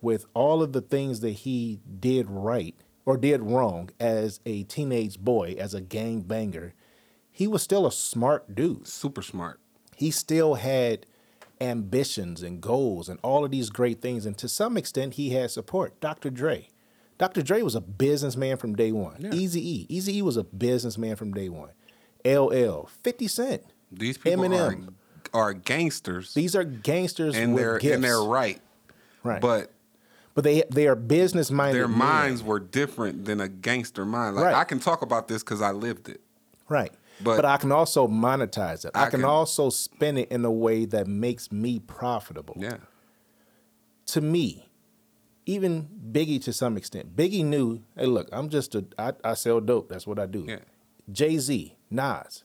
[0.00, 5.18] with all of the things that he did right or did wrong as a teenage
[5.18, 6.74] boy, as a gang banger,
[7.30, 8.86] he was still a smart dude.
[8.86, 9.58] Super smart.
[9.96, 11.06] He still had
[11.62, 14.26] ambitions and goals and all of these great things.
[14.26, 15.98] And to some extent, he had support.
[16.00, 16.30] Dr.
[16.30, 16.68] Dre.
[17.18, 17.42] Dr.
[17.42, 19.16] Dre was a businessman from day one.
[19.20, 19.30] Yeah.
[19.32, 19.86] Easy E.
[19.88, 21.70] Easy E was a businessman from day one.
[22.24, 23.62] LL, 50 Cent.
[23.90, 24.88] These people Eminem.
[24.88, 24.92] are
[25.34, 27.94] are gangsters These are gangsters and with they're gifts.
[27.94, 28.60] and they're right.
[29.22, 29.40] right.
[29.40, 29.70] But
[30.34, 31.78] but they they are business minded.
[31.78, 34.36] their minds were different than a gangster mind.
[34.36, 34.54] Like Right.
[34.54, 36.20] I can talk about this because I lived it.
[36.68, 36.92] Right.
[37.22, 38.90] But- But, I can also monetize it.
[38.94, 42.56] I, I can, can- also spin it in a way that makes me profitable.
[42.58, 42.78] Yeah.
[44.06, 44.68] To me,
[45.46, 49.60] even Biggie to some extent, Biggie knew, hey, look, I'm just a, I, I sell
[49.60, 49.88] dope.
[49.88, 50.44] That's what I do.
[50.46, 50.58] Yeah.
[51.10, 52.44] Jay Z, Nas,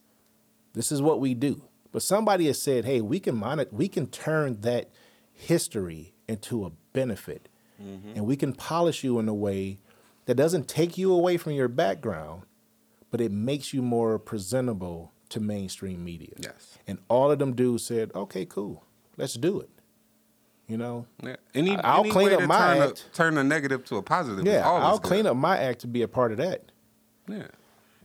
[0.74, 1.62] this is what we do.
[1.92, 4.90] But somebody has said, hey, we can monet, we can turn that
[5.34, 7.48] history into a benefit,
[7.82, 8.14] mm-hmm.
[8.16, 9.78] and we can polish you in a way
[10.26, 12.44] that doesn't take you away from your background,
[13.18, 16.34] but it makes you more presentable to mainstream media.
[16.38, 16.78] Yes.
[16.88, 18.84] And all of them dudes said, okay, cool,
[19.18, 19.70] let's do it.
[20.68, 21.38] You know, Yeah.
[21.56, 23.10] Any, I'll any clean up to my turn, a, act.
[23.14, 24.46] turn a negative to a positive.
[24.46, 25.08] yeah, I'll good.
[25.08, 26.72] clean up my act to be a part of that.
[27.28, 27.48] Yeah.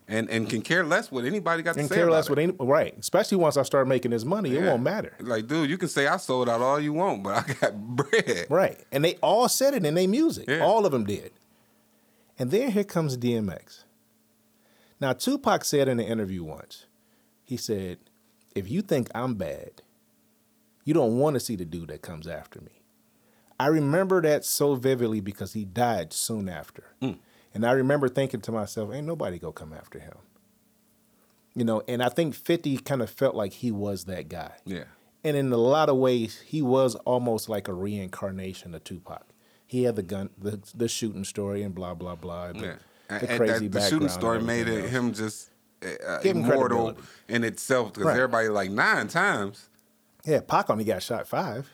[0.08, 2.52] And and can care less what anybody got to And say care less what any
[2.58, 2.94] right.
[2.98, 5.14] Especially once I start making this money, it won't matter.
[5.20, 8.46] Like, dude, you can say I sold out all you want, but I got bread.
[8.50, 8.78] Right.
[8.90, 10.46] And they all said it in their music.
[10.48, 10.60] Yeah.
[10.60, 11.30] All of them did.
[12.38, 13.84] And then here comes DMX.
[15.02, 16.86] Now, Tupac said in an interview once,
[17.42, 17.98] he said,
[18.54, 19.82] if you think I'm bad,
[20.84, 22.84] you don't want to see the dude that comes after me.
[23.58, 26.84] I remember that so vividly because he died soon after.
[27.02, 27.18] Mm.
[27.52, 30.14] And I remember thinking to myself, ain't nobody gonna come after him.
[31.56, 34.52] You know, and I think 50 kind of felt like he was that guy.
[34.64, 34.84] Yeah.
[35.24, 39.26] And in a lot of ways, he was almost like a reincarnation of Tupac.
[39.66, 42.52] He had the gun, the, the shooting story, and blah blah blah.
[42.54, 42.76] Yeah.
[43.20, 44.90] The And- and crazy that, the shooting story made it else.
[44.90, 45.50] him just
[45.82, 46.96] uh, Give immortal
[47.28, 48.16] in itself because Right.
[48.16, 49.68] everybody like nine times,
[50.24, 51.68] Yeah, Pac only got shot five.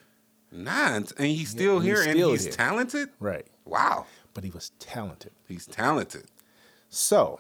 [0.51, 2.53] nine, and he's still he's here and still he's here.
[2.53, 3.11] talented.
[3.21, 3.47] Right.
[3.67, 5.33] Wow, But he was talented.
[5.47, 6.25] he's talented.
[6.89, 7.39] So,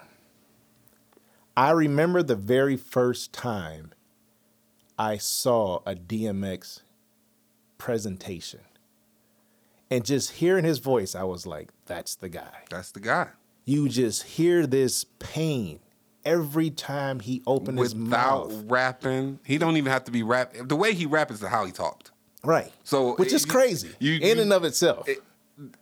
[1.56, 3.92] I remember the very first time
[4.98, 6.80] I saw a DMX
[7.78, 8.61] presentation.
[9.90, 12.64] And just hearing his voice, I was like, that's the guy.
[12.68, 13.28] That's the guy.
[13.68, 15.81] You just hear this pain
[16.24, 18.46] every time he opened his mouth.
[18.48, 20.54] Without rapping, he don't even have to be rap.
[20.59, 22.11] The way he rap is how he talked.
[22.42, 22.72] Right.
[22.83, 25.07] So which is you- crazy you- in you- and of itself.
[25.07, 25.22] It-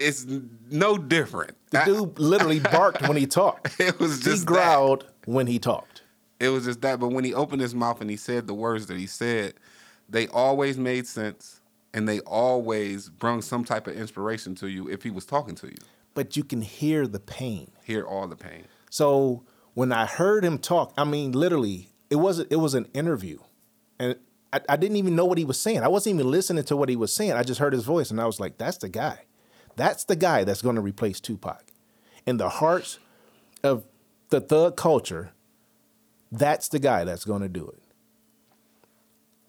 [0.00, 0.26] it's
[0.68, 1.54] no different.
[1.70, 3.76] the dude literally barked when he talked.
[3.80, 4.46] It was just he that.
[4.46, 6.02] growled when he talked.
[6.40, 6.98] It was just that.
[6.98, 9.54] But when he opened his mouth and he said the words that he said,
[10.08, 11.60] they always made sense
[11.94, 15.68] and they always brung some type of inspiration to you if he was talking to
[15.68, 15.76] you.
[16.16, 17.70] But you can hear the pain.
[17.84, 18.64] Hear all the pain.
[18.88, 23.38] So when I heard him talk, I mean, literally, it was it was an interview,
[23.98, 24.16] and
[24.50, 25.82] I, I didn't even know what he was saying.
[25.82, 27.32] I wasn't even listening to what he was saying.
[27.32, 29.26] I just heard his voice, and I was like, "That's the guy.
[29.76, 31.66] That's the guy that's going to replace Tupac."
[32.24, 32.98] In the hearts
[33.62, 33.84] of
[34.30, 35.32] the thug culture,
[36.32, 37.82] that's the guy that's going to do it.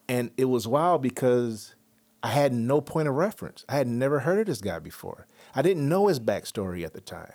[0.10, 1.75] And it was wild because
[2.21, 3.63] I had no point of reference.
[3.69, 5.27] I had never heard of this guy before.
[5.55, 7.33] I didn't know his backstory at the time.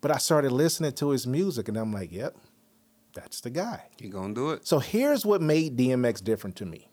[0.00, 2.36] But I started listening to his music and I'm like, yep,
[3.14, 3.84] that's the guy.
[3.98, 4.66] He gonna do it.
[4.66, 6.88] So here's what made DMX different to me.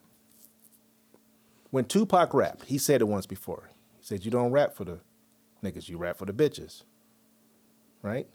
[1.72, 3.70] When Tupac rapped, he said it once before.
[4.00, 5.00] He said, You don't rap for the
[5.64, 6.84] niggas, you rap for the bitches.
[8.02, 8.28] Right?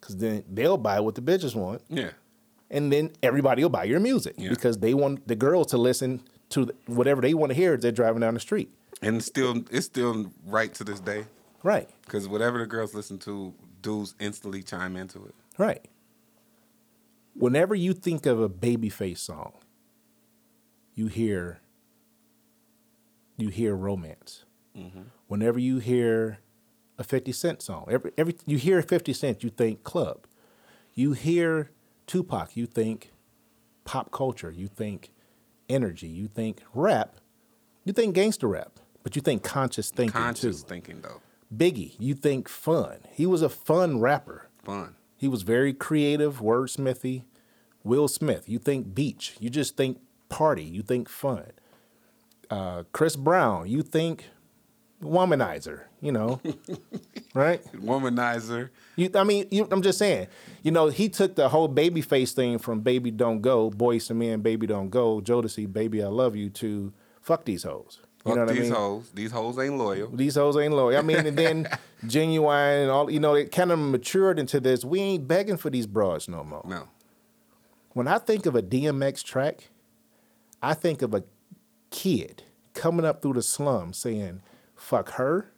[0.00, 2.10] Because then they'll buy what the bitches want, Yeah.
[2.70, 4.50] and then everybody will buy your music Yeah.
[4.50, 7.92] because they want the girls to listen to whatever they want to hear as they're
[7.92, 8.70] driving down the street.
[9.02, 11.24] And still it's still right to this day
[11.62, 15.34] Right, because whatever the girls listen to, dudes instantly chime into it.
[15.56, 15.84] right.
[17.34, 19.52] Whenever you think of a babyface song,
[20.94, 21.60] you hear
[23.36, 24.44] you hear romance.
[24.76, 25.02] Mm-hmm.
[25.28, 26.38] Whenever you hear
[26.98, 30.26] a 50 Cent song, every, every you hear 50 Cent, you think club.
[30.94, 31.70] You hear
[32.08, 33.12] Tupac, you think
[33.84, 35.10] pop culture, you think
[35.68, 37.16] energy, you think rap,
[37.84, 40.68] you think gangster rap, but you think conscious thinking Conscious too.
[40.68, 41.20] thinking though,
[41.54, 42.98] Biggie, you think fun.
[43.10, 44.48] He was a fun rapper.
[44.64, 44.94] fun.
[45.16, 47.24] He was very creative, wordsmithy.
[47.82, 49.36] Will Smith, you think beach.
[49.40, 50.62] You just think party.
[50.62, 51.44] You think fun.
[52.50, 54.26] Uh, Chris Brown, you think
[55.02, 55.82] womanizer.
[56.00, 56.40] You know,
[57.34, 57.60] right?
[57.74, 58.70] Womanizer.
[58.94, 60.28] You, I mean, you, I'm just saying.
[60.62, 64.16] You know, he took the whole baby face thing from "Baby Don't Go," "Boyz II
[64.16, 68.40] Men," "Baby Don't Go," Jodeci, "Baby I Love You" to "Fuck these hoes." Fuck know
[68.42, 68.72] what I these mean?
[68.72, 69.10] hoes.
[69.14, 70.10] These hoes ain't loyal.
[70.10, 70.98] These hoes ain't loyal.
[70.98, 71.68] I mean, and then
[72.06, 73.10] genuine and all.
[73.10, 74.84] You know, it kind of matured into this.
[74.84, 76.62] We ain't begging for these broads no more.
[76.66, 76.88] No.
[77.92, 79.70] When I think of a DMX track,
[80.62, 81.24] I think of a
[81.90, 82.42] kid
[82.74, 84.42] coming up through the slum saying,
[84.74, 85.52] "Fuck her,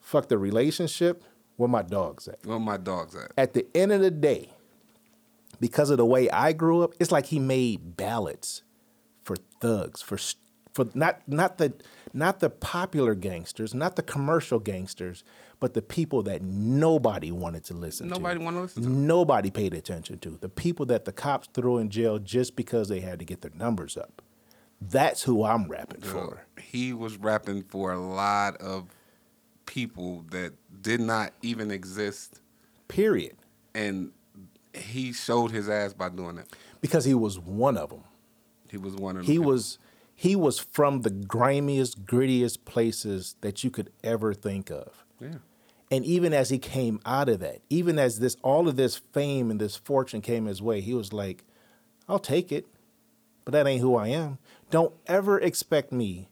[0.00, 1.22] fuck the relationship,
[1.56, 3.32] where my dogs at." Where my dogs at?
[3.36, 4.50] At the end of the day,
[5.60, 8.62] because of the way I grew up, it's like he made ballads
[9.22, 10.18] for thugs, for
[10.72, 11.72] for not not the
[12.12, 15.24] not the popular gangsters, not the commercial gangsters,
[15.60, 18.14] but the people that nobody wanted to listen to.
[18.14, 18.88] Nobody wanna listen to.
[18.88, 20.38] Nobody paid attention to.
[20.40, 23.52] The people that the cops threw in jail just because they had to get their
[23.54, 24.22] numbers up.
[24.80, 26.44] That's who I'm rapping for.
[26.60, 28.88] He was rapping for a lot of
[29.66, 32.40] people that did not even exist,
[32.88, 33.36] Period.
[33.74, 34.10] and
[34.74, 36.46] he showed his ass by doing it.
[36.80, 38.02] Because he was one of them.
[38.70, 39.32] He was one of them.
[39.32, 39.78] He was
[40.22, 45.04] he was from the grimiest, grittiest places that you could ever think of.
[45.20, 45.38] Yeah.
[45.90, 49.50] And even as he came out of that, even as this all of this fame
[49.50, 51.42] and this fortune came his way, he was like,
[52.08, 52.68] I'll take it,
[53.44, 54.38] but that ain't who I am.
[54.70, 56.28] Don't ever expect me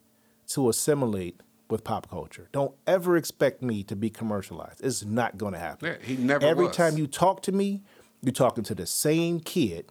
[0.50, 2.48] to assimilate with pop culture.
[2.52, 4.84] Don't ever expect me to be commercialized.
[4.84, 5.88] It's not going to happen.
[5.88, 6.76] Yeah, he never Every was.
[6.76, 7.82] time you talk to me,
[8.22, 9.90] you're talking to the same kid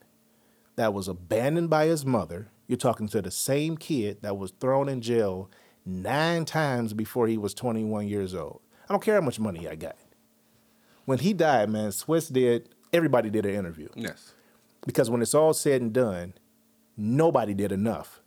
[0.77, 2.47] that was abandoned by his mother.
[2.69, 5.49] You're talking to the same kid that was thrown in jail
[5.87, 8.61] nine times before he was 21 years old.
[8.87, 9.95] I don't care how much money I got.
[11.05, 13.89] When he died, man, Swizz did, everybody did an interview.
[13.95, 14.33] Yes.
[14.85, 16.35] Because when it's all said and done,
[16.95, 18.21] nobody did enough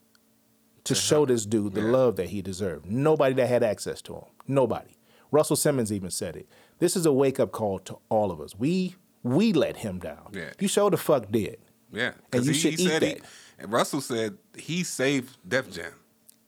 [0.85, 1.93] to show this dude the Yeah.
[1.93, 2.87] love that he deserved.
[2.91, 4.25] Nobody that had access to him.
[4.49, 4.97] Nobody.
[5.31, 6.49] Russell Simmons even said it.
[6.81, 8.59] This is a wake up call to all of us.
[8.59, 10.31] We we let him down.
[10.33, 10.51] Yeah.
[10.59, 11.59] You show the fuck did.
[11.93, 12.15] Yeah.
[12.33, 13.21] And you he, should he eat he, that.
[13.59, 15.93] And Russell said he saved Def Jam.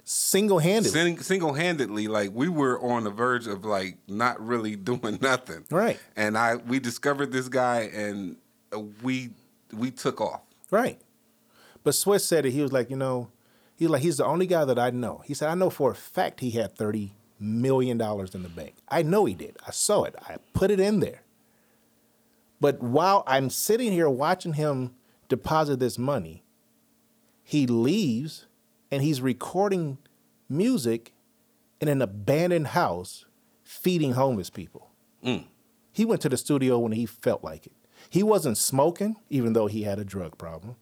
[0.05, 1.17] Single handedly.
[1.17, 5.65] Single handedly, like we were on the verge of like not really doing nothing.
[5.71, 5.99] Right.
[6.17, 8.37] And I we discovered this guy and
[8.75, 9.31] uh, we
[9.73, 10.43] we took off.
[10.71, 11.01] Right.
[11.83, 12.53] But Swizz said it.
[12.53, 13.29] He was like, you know,
[13.77, 15.23] he's like, he's the only guy that I know.
[15.25, 18.75] He said, I know for a fact he had $30 million in the bank.
[18.89, 19.57] I know he did.
[19.67, 20.15] I saw it.
[20.23, 21.23] I put it in there.
[22.61, 24.95] But while I'm sitting here watching him
[25.29, 26.44] deposit this money,
[27.45, 28.47] he leaves
[28.91, 29.99] and he's recording
[30.49, 31.13] music
[31.81, 33.27] in an abandoned house
[33.63, 34.91] feeding homeless people.
[35.23, 35.45] Mm.
[35.93, 37.73] He went to the studio when he felt like it.
[38.11, 40.77] He wasn't smoking, even though he had a drug problem.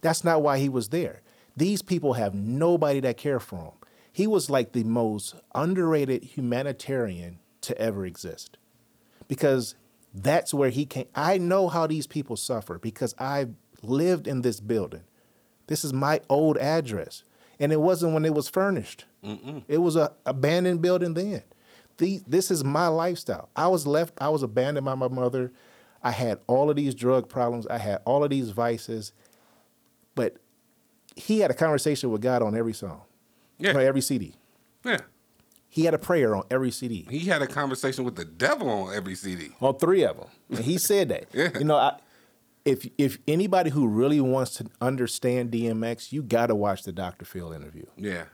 [0.00, 1.22] That's not why he was there.
[1.56, 3.72] These people have nobody that care for him.
[4.12, 8.56] He was like the most underrated humanitarian to ever exist.
[9.26, 9.74] Because
[10.14, 11.06] that's where he came.
[11.14, 13.48] I know how these people suffer because I
[13.82, 15.02] lived in this building.
[15.68, 17.22] This is my old address.
[17.60, 19.04] And it wasn't when it was furnished.
[19.68, 21.42] It was a abandoned building then.
[21.98, 23.48] The, this is my lifestyle.
[23.56, 25.52] I was left, I was abandoned by my mother.
[26.02, 27.66] I had all of these drug problems.
[27.66, 29.12] I had all of these vices.
[30.14, 30.36] But
[31.16, 33.02] he had a conversation with God on every song,
[33.58, 33.70] Yeah.
[33.70, 34.34] on every CD.
[34.84, 34.98] Yeah.
[35.68, 37.06] He had a prayer on every CD.
[37.10, 39.50] He had a conversation with the devil on every CD.
[39.60, 40.28] on three of them.
[40.50, 41.26] And he said that.
[41.34, 41.50] Yeah.
[41.58, 41.98] You know, I,
[42.68, 47.24] if if anybody who really wants to understand DMX, you got to watch the Dr.
[47.24, 47.86] Phil interview.
[47.96, 48.24] Yeah.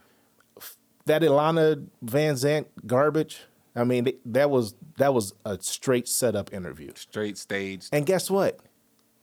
[1.05, 3.43] That Ilana Van Zant garbage.
[3.75, 6.91] I mean, that was that was a straight setup interview.
[6.95, 7.87] Straight stage.
[7.91, 8.59] And guess what?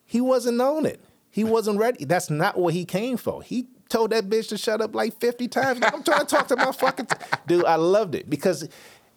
[0.05, 1.01] He wasn't on it.
[1.31, 2.05] He wasn't ready.
[2.05, 3.42] That's not what he came for.
[3.42, 5.81] He told that bitch to shut up like 50 times.
[5.83, 7.16] I'm trying to talk to my fucking t-.
[7.46, 7.64] dude.
[7.64, 8.68] I loved it because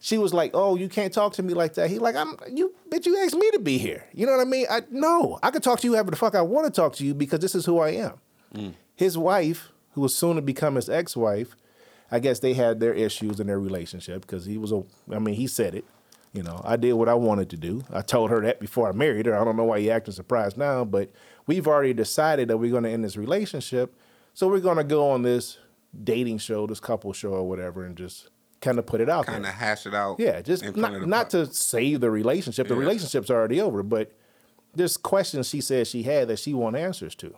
[0.06, 2.76] she was like, "Oh, you can't talk to me like that." He like, "I'm you,
[2.91, 3.08] bitch.
[3.08, 4.06] You asked me to be here.
[4.13, 4.68] You know what I mean?
[4.70, 7.06] I no, I could talk to you however the fuck I want to talk to
[7.06, 8.13] you because this is who I am."
[8.54, 8.74] Mm.
[8.96, 11.56] His wife, who was soon to become his ex-wife,
[12.12, 14.84] I guess they had their issues in their relationship because he was a.
[15.12, 15.86] I mean, he said it.
[16.34, 17.82] You know, I did what I wanted to do.
[17.91, 19.36] I told her that before I married her.
[19.36, 21.10] I don't know why you acting surprised now, but
[21.48, 23.96] we've already decided that we're going to end this relationship.
[24.36, 25.58] So we're going to go on this
[26.04, 28.30] dating show, this couple show or whatever, and just
[28.65, 30.19] kind of put it out Kind of hash it out.
[30.19, 32.67] Yeah, just not, not to save the relationship.
[32.67, 32.79] The Yeah.
[32.81, 34.12] relationship's already over, but
[34.73, 37.33] there's questions she said she had that she want answers to.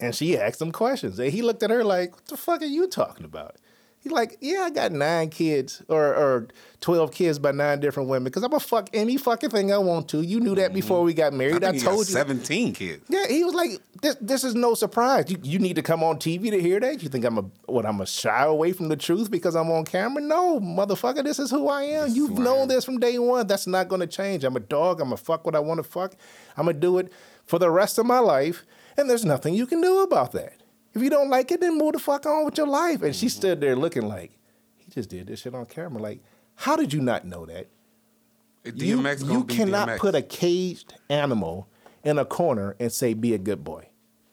[0.00, 1.18] And she asked him questions.
[1.18, 3.56] And he looked at her like, what the fuck are you talking about?
[4.02, 6.48] He's like, yeah, I got nine kids or, or
[6.80, 9.78] 12 kids by nine different women because I'm going to fuck any fucking thing I
[9.78, 10.22] want to.
[10.22, 11.56] You knew that before we got I, married.
[11.56, 12.14] I, got told you.
[12.14, 13.04] 17 kids.
[13.10, 15.30] Yeah, he was like, this, this is no surprise.
[15.30, 17.02] You, you need to come on TV to hear that?
[17.02, 17.84] You think I'm a what?
[17.84, 20.22] I'm a shy away from the truth because I'm on camera?
[20.22, 22.08] No, motherfucker, this is who I am.
[22.08, 22.68] This You've known am.
[22.68, 23.46] this from day one.
[23.46, 24.44] That's not going to change.
[24.44, 25.02] I'm a dog.
[25.02, 26.14] I'm gonna fuck what I want to fuck.
[26.56, 27.12] I'm gonna do it
[27.44, 28.64] for the rest of my life,
[28.96, 30.59] and there's nothing you can do about that.
[30.94, 33.02] If you don't like it, then move the fuck on with your life.
[33.02, 33.38] And she Mm-hmm.
[33.38, 34.32] stood there looking like,
[34.76, 36.00] he just did this shit on camera.
[36.02, 36.20] Like,
[36.56, 37.68] how did you not know that?
[38.64, 39.98] You, DMX you be cannot DMX.
[39.98, 41.68] put a caged animal
[42.04, 43.88] in a corner and say, be a good boy.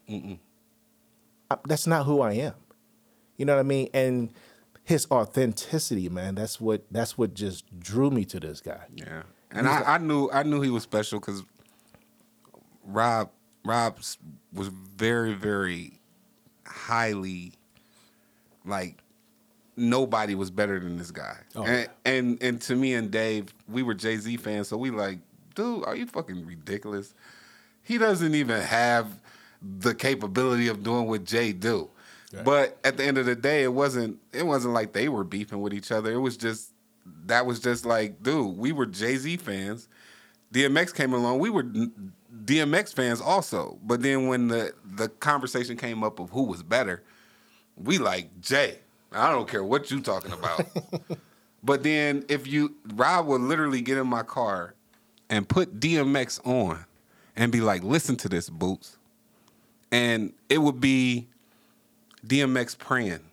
[0.09, 2.53] I- that's not who I am.
[3.37, 3.89] You know what I mean?
[3.93, 4.33] And
[4.83, 8.85] his authenticity, man, that's what that's what just drew me to this guy.
[8.95, 11.43] Yeah, and I, I knew I knew he was special because
[12.83, 13.29] Rob
[13.65, 13.97] Rob
[14.53, 15.96] was very very
[16.87, 17.51] highly
[18.65, 18.97] like
[19.75, 21.37] nobody was better than this guy.
[21.55, 24.89] Oh, and, and and to me and Dave, we were Jay Z fans, so we
[24.89, 25.19] like,
[25.55, 27.13] dude, are you fucking ridiculous?
[27.83, 29.07] He doesn't even have
[29.61, 31.89] the capability of doing what Jay do.
[32.43, 35.61] But at the end of the day, it wasn't it wasn't like they were beefing
[35.61, 36.11] with each other.
[36.11, 36.71] It was just
[37.25, 39.87] that was just like, dude, we were Jay Z fans.
[40.53, 41.39] DMX came along.
[41.39, 41.65] We were
[42.47, 43.77] DMX fans also.
[43.83, 47.03] But then when the the conversation came up of who was better,
[47.75, 48.79] we like Jay.
[49.11, 50.65] I don't care what you talking about.
[51.63, 54.73] but then if you Rob would literally get in my car
[55.29, 56.85] and put DMX on
[57.35, 58.97] and be like, listen to this, Boots.
[59.91, 61.27] And it would be
[62.25, 63.23] DMX praying.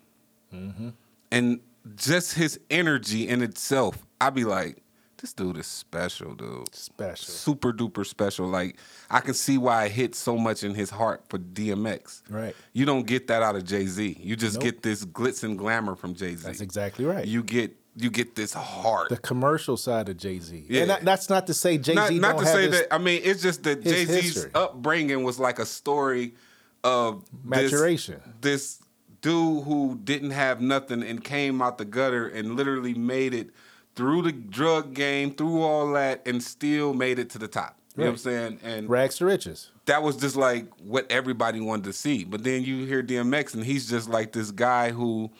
[0.52, 0.90] Mm-hmm.
[1.30, 1.60] And
[1.96, 4.83] just his energy in itself, I'd be like,
[5.18, 6.74] this dude is special, dude.
[6.74, 7.24] Special.
[7.32, 8.46] Super duper special.
[8.46, 8.76] Like
[9.10, 12.22] I can see why it hit so much in his heart for DMX.
[12.28, 12.54] Right.
[12.72, 14.18] You don't get that out of Jay Z.
[14.20, 14.64] You just Nope.
[14.64, 16.44] get this glitz and glamour from Jay Z.
[16.44, 17.26] That's exactly right.
[17.26, 19.08] You get you get this heart.
[19.08, 20.66] the commercial side of Jay Z.
[20.68, 20.80] Yeah.
[20.82, 22.94] And that, that's not to say Jay Z not, don't to say this that.
[22.94, 26.34] I mean, it's just that Jay Z's upbringing was like a story
[26.82, 28.20] of this- Maturation.
[28.40, 28.80] This,
[29.20, 33.48] dude who didn't have nothing and came out the gutter and literally made it
[33.96, 37.78] through the drug game, through all that, and still made it to the top.
[37.96, 38.58] You know what I'm saying?
[38.64, 39.70] And rags to riches.
[39.86, 42.24] that was just like what everybody wanted to see.
[42.24, 45.30] But then you hear DMX, and he's just like this guy who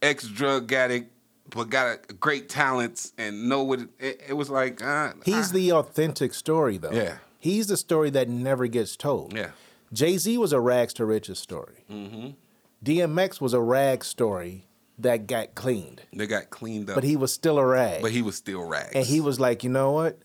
[0.00, 1.10] ex drug addict,
[1.50, 4.80] but got a, great talents and know what it, it, it was like.
[4.80, 6.92] Uh, He's I- the authentic story, though.
[6.92, 7.16] Yeah.
[7.40, 9.34] He's the story that never gets told.
[9.34, 9.50] Yeah.
[9.92, 11.84] Jay Z was a rags to riches story.
[11.90, 12.28] Mm-hmm.
[12.84, 14.67] DMX was a rag story
[14.98, 18.02] that got cleaned, They got cleaned up, but he was still a rag.
[18.02, 18.92] but he was still rags.
[18.94, 20.18] and he was like, you know what?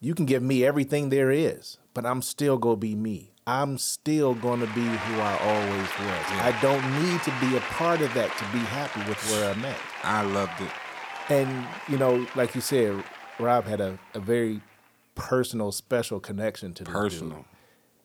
[0.00, 3.32] You can give me everything there is, but I'm still gonna be me.
[3.46, 6.40] I'm still gonna be who I always was.
[6.42, 9.64] I don't need to be a part of that to be happy with where I'm
[9.64, 9.76] at.
[10.02, 10.70] I loved it.
[11.30, 13.02] And you know, like you said,
[13.38, 14.60] Rob had a, a very
[15.14, 17.02] personal, special connection to this dude.
[17.02, 17.44] Personal.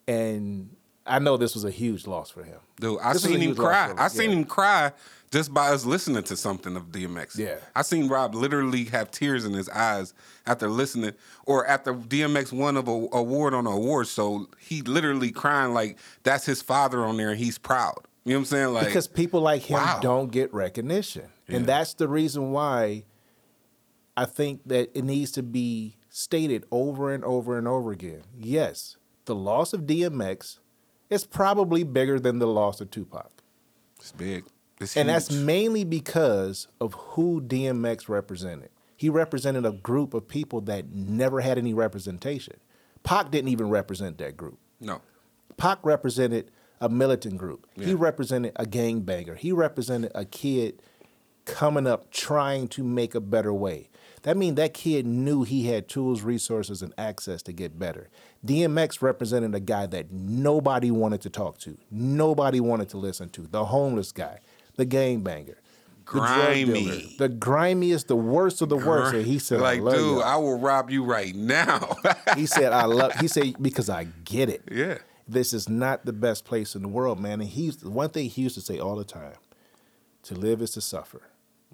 [0.08, 2.60] And I know this was a huge loss for him.
[2.80, 3.94] Dude, I This seen him cry.
[3.98, 4.38] I seen yeah.
[4.38, 4.92] him cry
[5.32, 7.38] just by us listening to something of DMX.
[7.38, 7.58] Yeah.
[7.76, 10.14] I seen Rob literally have tears in his eyes
[10.48, 11.14] after listening,
[11.46, 14.48] or after DMX won of a award on an award show.
[14.60, 18.08] He literally crying like that's his father on there, and he's proud.
[18.26, 18.74] You know what I'm saying?
[18.74, 20.00] Like because people like him wow.
[20.02, 21.30] don't get recognition.
[21.48, 21.58] Yeah.
[21.58, 23.06] And that's the reason why
[24.18, 28.24] I think that it needs to be stated over and over and over again.
[28.38, 30.60] Yes, the loss of DMX
[31.10, 33.32] is probably bigger than the loss of Tupac.
[34.00, 34.46] it's big.
[34.80, 38.70] It's And that's mainly because of who DMX represented.
[38.96, 42.58] He represented a group of people that never had any representation.
[43.04, 44.60] Pac didn't even represent that group.
[44.80, 45.02] no.
[45.58, 47.68] Pac represented a militant group.
[47.78, 49.36] He represented a gangbanger.
[49.36, 50.82] He represented a kid
[51.44, 53.90] coming up trying to make a better way.
[54.24, 58.10] That means that kid knew he had tools, resources, and access to get better.
[58.46, 63.42] DMX represented a guy that nobody wanted to talk to, nobody wanted to listen to.
[63.48, 64.40] The homeless guy,
[64.80, 65.56] the gangbanger,
[66.06, 67.16] the drug dealer, Grimy.
[67.20, 69.14] the grimiest, the worst of the worst.
[69.14, 70.22] And he said, like, I love dude, you.
[70.22, 71.98] I will rob you right now.
[72.36, 73.14] He said, I love.
[73.20, 74.64] He said because I get it.
[74.72, 75.00] yeah.
[75.28, 77.42] this is not the best place in the world, man.
[77.42, 79.34] And he's the one thing he used to say all the time:
[80.24, 81.24] to live is to suffer.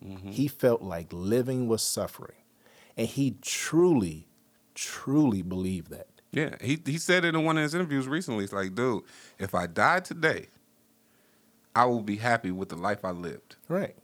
[0.03, 0.31] Mm-hmm.
[0.31, 2.37] He felt like living was suffering,
[2.97, 4.27] and he truly,
[4.73, 6.07] truly believed that.
[6.31, 8.43] Yeah, he he said it in one of his interviews recently.
[8.45, 9.03] It's like, dude,
[9.39, 10.47] if I die today,
[11.75, 13.57] I will be happy with the life I lived.
[13.67, 13.95] Right,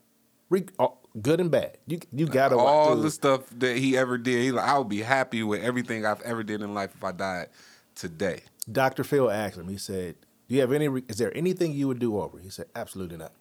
[0.49, 1.77] Re- all- uh, good and bad.
[1.87, 5.01] You you gotta All the stuff that he ever did, he like, I will be
[5.01, 7.47] happy with everything I've ever did in life if I died
[7.95, 8.43] today.
[8.71, 9.03] Dr.
[9.03, 9.67] Phil asked him.
[9.67, 10.15] He said,
[10.47, 10.87] "Do you have any?
[10.87, 13.31] Re- is there anything you would do over?" He said, "Absolutely not.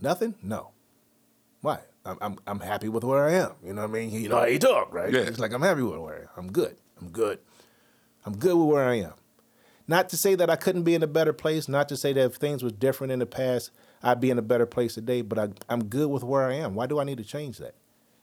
[0.00, 0.34] Nothing.
[0.42, 0.70] No.
[1.60, 1.80] Why?
[2.04, 3.52] I'm I'm I'm happy with where I am.
[3.64, 4.10] You know what I mean?
[4.10, 5.12] You know how you talk, right?
[5.12, 5.24] Yeah.
[5.24, 6.28] He's like, I'm happy with where I am.
[6.36, 6.76] I'm good.
[7.00, 7.38] I'm good.
[8.24, 9.12] I'm good with where I am.
[9.90, 11.68] Not to say that I couldn't be in a better place.
[11.68, 13.72] Not to say that if things were different in the past,
[14.04, 15.20] I'd be in a better place today.
[15.20, 16.76] But I, I'm good with where I am.
[16.76, 17.74] Why do I need to change that?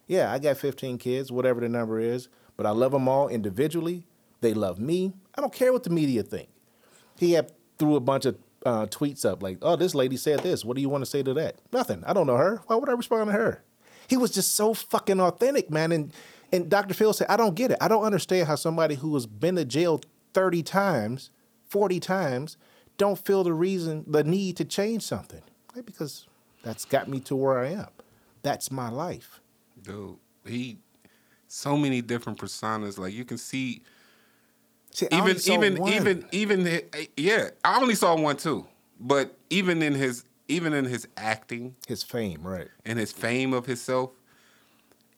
[0.08, 4.06] Yeah, I got 15 kids, whatever the number is, but I love them all individually.
[4.40, 5.12] They love me.
[5.36, 6.48] I don't care what the media think.
[7.18, 10.64] He had threw a bunch of uh, tweets up like, "Oh, this lady said this.
[10.64, 12.02] What do you want to say to that?" Nothing.
[12.06, 12.62] I don't know her.
[12.68, 13.62] Why would I respond to her?
[14.08, 15.92] He was just so fucking authentic, man.
[15.92, 16.14] And
[16.54, 16.94] and Dr.
[16.94, 17.78] Phil said, "I don't get it.
[17.82, 20.00] I don't understand how somebody who has been to jail
[20.34, 21.30] thirty times,
[21.70, 22.58] forty times,
[22.98, 25.42] don't feel the reason, the need to change something.
[25.76, 26.28] Like, because
[26.64, 27.88] that's got me to where I am.
[28.44, 29.40] That's my life."
[29.82, 30.78] Dude, he
[31.48, 32.98] so many different personas.
[32.98, 33.84] Like you can see
[34.92, 35.94] See, I even even one.
[35.94, 38.66] even even eh, yeah i only saw one too
[39.00, 42.70] but even in his even in his acting his fame, right?
[42.86, 44.12] and his fame of himself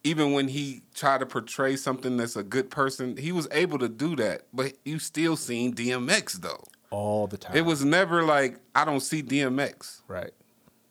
[0.03, 3.89] even when he tried to portray something that's a good person he was able to
[3.89, 7.55] do that but you still seen dmx though All the time.
[7.55, 10.31] it was never like i don't see dmx right.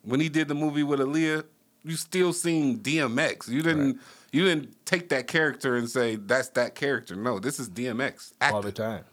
[0.03, 1.45] when he did the movie with Aaliyah,
[1.85, 3.49] you still seen DMX.
[3.49, 4.01] You didn't
[4.33, 7.15] you didn't take that character and say that's that character.
[7.17, 8.33] No, this is DMX.
[8.43, 9.05] All the time.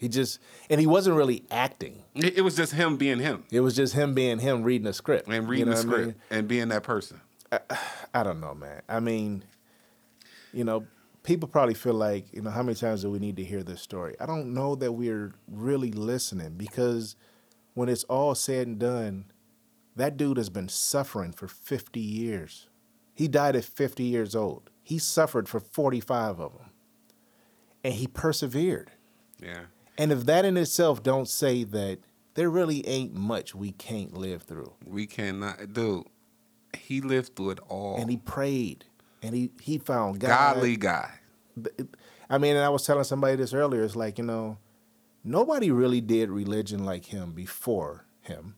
[0.00, 2.02] He just and he wasn't really acting.
[2.14, 4.92] It, it was just him being him It was just him being him reading a
[4.92, 6.38] script and You reading know the what I script mean?
[6.38, 7.20] and being that person.
[8.12, 8.82] I don't know, man.
[8.88, 9.44] I mean,
[10.52, 10.86] you know,
[11.22, 13.80] people probably feel like, you know, how many times do we need to hear this
[13.80, 14.14] story?
[14.20, 17.16] I don't know that we're really listening because
[17.74, 19.26] when it's all said and done,
[19.96, 22.68] that dude has been suffering for 50 years.
[23.14, 24.70] He died at 50 years old.
[24.82, 26.70] He suffered for 45 of them.
[27.82, 28.92] And he persevered.
[29.40, 29.64] Yeah.
[29.96, 31.98] And if that in itself don't say that
[32.34, 34.72] there really ain't much we can't live through.
[34.84, 36.06] We cannot dude.
[36.76, 37.96] He lived through it all.
[37.96, 38.84] And he prayed.
[39.22, 40.28] And he, he found God.
[40.28, 41.10] godly guy.
[42.28, 43.82] I mean, and I was telling somebody this earlier.
[43.82, 44.58] It's like you know,
[45.22, 48.56] nobody really did religion like him before him.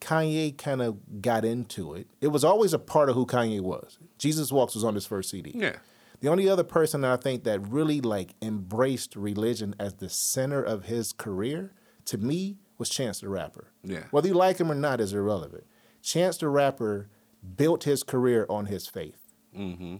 [0.00, 2.08] Kanye kind of got into it.
[2.20, 3.98] It was always a part of who Kanye was.
[4.18, 5.52] Jesus Walks was on his first CD.
[5.54, 5.76] Yeah.
[6.20, 10.62] The only other person that I think that really like embraced religion as the center
[10.62, 11.72] of his career,
[12.06, 13.72] to me, was Chance the Rapper.
[13.84, 14.04] Yeah.
[14.10, 15.64] Whether you like him or not is irrelevant.
[16.02, 17.08] Chance the Rapper
[17.56, 19.32] built his career on his faith.
[19.56, 19.96] Mm-hmm.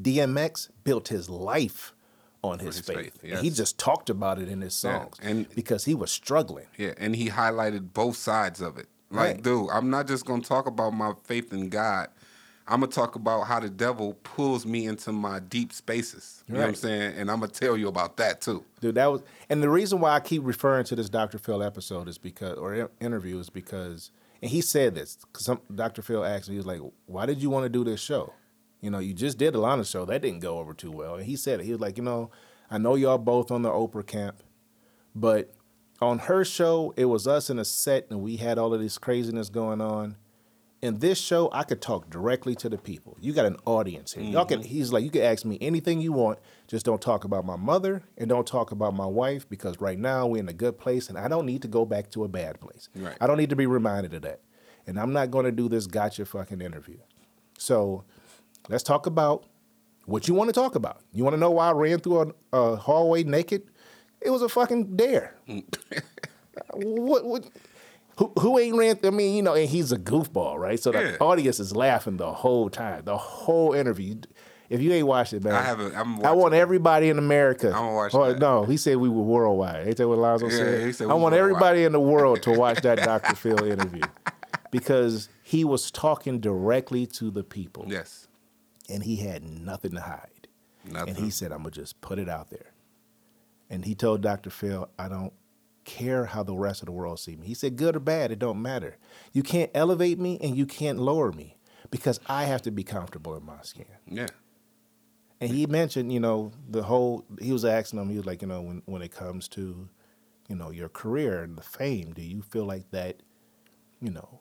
[0.00, 1.94] DMX built his life
[2.42, 2.96] on his, his faith.
[3.20, 6.10] faith, And he just talked about it in his Yeah, songs and- because he was
[6.10, 6.66] struggling.
[6.76, 8.86] Yeah, and he highlighted both sides of it.
[9.10, 9.42] Like, Right.
[9.42, 12.08] dude, I'm not just gonna talk about my faith in God.
[12.68, 16.42] I'm gonna talk about how the devil pulls me into my deep spaces.
[16.48, 17.14] You know what I'm saying?
[17.16, 18.64] And I'm gonna tell you about that too.
[18.80, 21.38] Dude, that was, and the reason why I keep referring to this Dr.
[21.38, 24.10] Phil episode is because, or interview is because,
[24.46, 26.02] and he said this because Dr.
[26.02, 28.32] Phil asked me, he was like, "Why did you want to do this show?
[28.80, 31.34] You know, you just did Iyanla's show, that didn't go over too well." And he
[31.34, 31.66] said it.
[31.66, 32.30] He was like, "You know,
[32.70, 34.44] I know y'all both on the Oprah camp,
[35.16, 35.52] but
[36.00, 38.98] on her show, it was us in a set, and we had all of this
[38.98, 40.14] craziness going on."
[40.80, 43.16] In this show, I could talk directly to the people.
[43.20, 44.22] You got an audience here.
[44.22, 44.60] Y'all can.
[44.60, 44.68] Mm-hmm.
[44.68, 46.38] He's like, you can ask me anything you want.
[46.66, 50.26] Just don't talk about my mother and don't talk about my wife because right now
[50.26, 52.60] we're in a good place and I don't need to go back to a bad
[52.60, 52.88] place.
[52.96, 53.16] Right.
[53.20, 54.40] I don't need to be reminded of that.
[54.86, 56.98] And I'm not going to do this gotcha fucking interview.
[57.58, 58.04] So
[58.68, 59.46] let's talk about
[60.06, 61.00] what you want to talk about.
[61.12, 63.62] You want to know why I ran through a, a hallway naked?
[64.20, 65.36] It was a fucking dare.
[66.74, 67.24] what?
[67.24, 67.48] What?
[68.18, 68.98] Who, who ain't ran?
[69.04, 70.80] I mean, you know, and he's a goofball, right?
[70.80, 71.16] So the Yeah.
[71.20, 74.16] audience is laughing the whole time, the whole interview.
[74.68, 77.68] If you ain't watched it, man, I haven't- I'm I want everybody in America.
[77.68, 78.38] I'm gonna watch Oh, that.
[78.40, 79.86] No, he said we were worldwide.
[79.86, 80.86] Ain't that what Lonzo Yeah, said?
[80.86, 81.38] he said I want worldwide.
[81.40, 83.34] everybody in the world to watch that Dr.
[83.36, 84.02] Phil interview
[84.70, 88.26] because he was talking directly to the people Yes.
[88.88, 90.48] and he had nothing to hide.
[90.84, 91.08] Nothing.
[91.10, 92.72] And he said, I'm going to just put it out there.
[93.70, 94.50] And he told Dr.
[94.50, 95.32] Phil, I don't
[95.84, 97.46] care how the rest of the world see me.
[97.46, 98.96] He said, good or bad, it don't matter.
[99.32, 101.56] You can't elevate me and you can't lower me
[101.90, 103.86] because I have to be comfortable in my skin.
[104.08, 104.26] yeah.
[105.40, 108.48] And he mentioned, you know, the whole, he was asking him, he was like, you
[108.48, 109.88] know, when, when it comes to,
[110.48, 113.22] you know, your career and the fame, do you feel like that,
[114.00, 114.40] you know,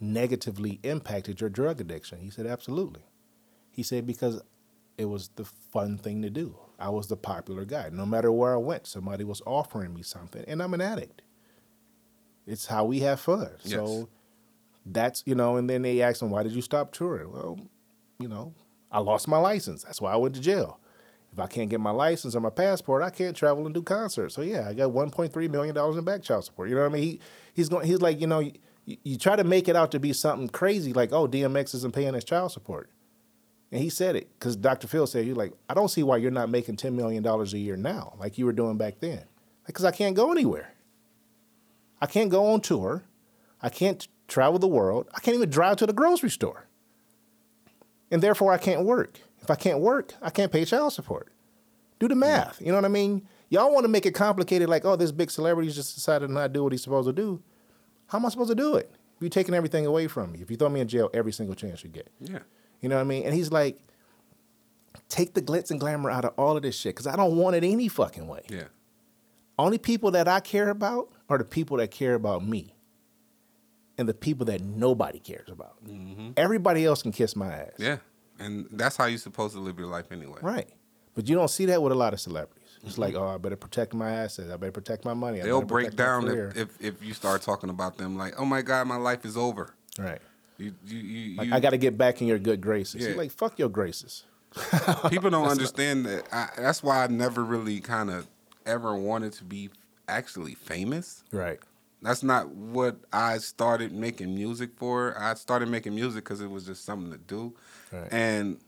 [0.00, 2.20] negatively impacted your drug addiction?
[2.20, 3.02] He said, absolutely.
[3.70, 4.40] He said, because
[4.96, 6.56] it was the fun thing to do.
[6.78, 7.90] I was the popular guy.
[7.92, 11.20] No matter where I went, somebody was offering me something, and I'm an addict.
[12.46, 13.50] It's how we have fun.
[13.62, 13.74] Yes.
[13.74, 14.08] So
[14.86, 17.30] that's, you know, and then they asked him, why did you stop touring?
[17.30, 17.60] Well,
[18.18, 18.54] you know,
[18.90, 19.84] I lost my license.
[19.84, 20.80] That's why I went to jail.
[21.32, 24.34] If I can't get my license or my passport, I can't travel and do concerts.
[24.34, 26.68] So yeah, I got 1.3 million dollars in back child support.
[26.68, 27.02] You know what I mean?
[27.02, 27.20] He
[27.54, 27.86] he's going.
[27.86, 28.52] He's like, you know, you,
[28.84, 32.14] you try to make it out to be something crazy, like oh, DMX isn't paying
[32.14, 32.90] his child support,
[33.70, 34.88] and he said it because Dr.
[34.88, 37.58] Phil said he's like, I don't see why you're not making 10 million dollars a
[37.58, 39.22] year now, like you were doing back then,
[39.66, 40.72] because I can't go anywhere.
[42.00, 43.04] I can't go on tour.
[43.62, 45.08] I can't travel the world.
[45.14, 46.66] I can't even drive to the grocery store
[48.10, 49.20] and therefore I can't work.
[49.40, 51.32] If I can't work, I can't pay child support.
[51.98, 52.60] Do the math.
[52.60, 53.26] You know what I mean?
[53.48, 56.42] Y'all want to make it complicated, like, oh, this big celebrity just decided not to
[56.42, 57.42] not do what he's supposed to do.
[58.06, 58.90] How am I supposed to do it?
[59.16, 60.40] If You're taking everything away from me.
[60.40, 62.10] If you throw me in jail every single chance you get.
[62.20, 62.38] Yeah.
[62.80, 63.24] You know what I mean?
[63.24, 63.78] And he's like,
[65.08, 67.56] take the glitz and glamour out of all of this shit because I don't want
[67.56, 68.42] it any fucking way.
[68.48, 68.64] Yeah.
[69.58, 72.74] Only people that I care about are the people that care about me
[74.00, 75.76] and the people that nobody cares about.
[76.36, 77.68] Everybody else can kiss my ass.
[77.74, 77.82] Mm-hmm.
[77.82, 77.96] Yeah.
[78.38, 80.38] And that's how you're supposed to live your life anyway.
[80.40, 80.70] Right.
[81.14, 82.56] But you don't see that with a lot of celebrities.
[82.82, 84.50] It's like, oh, I better protect my assets.
[84.50, 85.38] I better protect my money.
[85.38, 85.48] I Mm-hmm.
[85.48, 88.62] They'll better break down if, if if you start talking about them like, oh my
[88.62, 89.74] God, my life is over.
[89.98, 90.20] right.
[90.56, 93.06] You you, you, Like, I got to get back in your good graces.
[93.06, 93.14] Yeah.
[93.14, 94.24] Like, fuck your graces.
[95.10, 96.24] people don't understand that.
[96.32, 98.26] I, that's why I never really kind of
[98.66, 99.70] ever wanted to be
[100.08, 101.22] actually famous.
[101.32, 101.60] Right.
[102.02, 105.14] That's not what I started making music for.
[105.18, 107.54] I started making music because it was just something to do.
[107.92, 108.08] Right.
[108.10, 108.58] And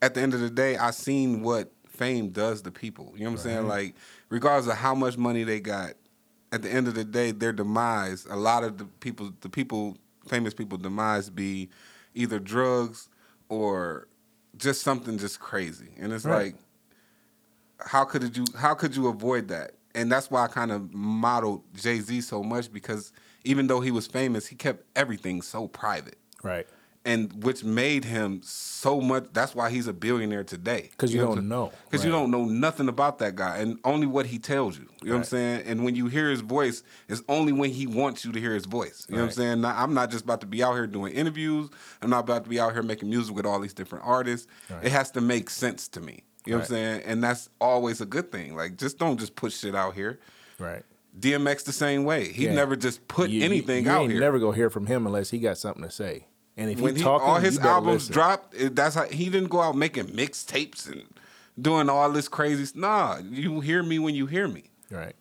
[0.00, 3.12] at the end of the day, I seen what fame does to people.
[3.16, 3.68] You know what I'm saying?
[3.68, 3.94] Like,
[4.28, 5.94] regardless of how much money they got,
[6.52, 9.96] at the end of the day, their demise, a lot of the people, the people,
[10.28, 11.68] famous people, demise be
[12.14, 13.08] either drugs
[13.48, 14.06] or
[14.56, 15.90] just something just crazy.
[15.98, 16.54] And it's Right.
[16.54, 16.56] like,
[17.80, 19.72] how could you how could you avoid that?
[19.96, 23.12] And that's why I kind of modeled Jay Z so much because
[23.44, 26.66] even though he was famous, he kept everything so private, Right.
[27.04, 29.26] and which made him so much.
[29.32, 30.90] That's why he's a billionaire today.
[30.98, 31.72] 'Cause you don't know.
[31.88, 34.86] Because you don't know nothing about that guy, and only what he tells you.
[35.00, 35.62] You know what I'm saying?
[35.66, 38.66] And when you hear his voice, it's only when he wants you to hear his
[38.66, 39.06] voice.
[39.08, 39.60] You know what I'm saying?
[39.62, 41.70] Now, I'm not just about to be out here doing interviews.
[42.02, 44.46] I'm not about to be out here making music with all these different artists.
[44.68, 44.84] Right.
[44.84, 46.24] It has to make sense to me.
[46.46, 47.02] You know what I'm saying?
[47.06, 48.54] And that's always a good thing.
[48.56, 50.18] Like, just don't just put shit out here.
[50.58, 50.82] Right.
[51.18, 52.30] DMX the same way.
[52.32, 52.54] He Yeah.
[52.54, 54.20] never just put You- you- anything you out ain't here.
[54.20, 56.26] never go hear from him unless he got something to say.
[56.56, 58.12] And if when he he, talking, all his you albums listen.
[58.14, 61.02] dropped, that's how he didn't go out making mixtapes and
[61.60, 62.70] doing all this crazy.
[62.78, 64.70] Nah, you hear me when you hear me.
[64.90, 65.14] Right.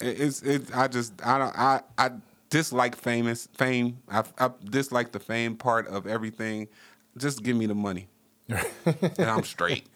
[0.00, 0.74] It- It's it.
[0.76, 2.10] I just I don't I I
[2.50, 3.98] dislike famous fame.
[4.08, 6.68] I, I dislike the fame part of everything.
[7.16, 8.08] Just give me the money,
[8.48, 9.86] and I'm straight.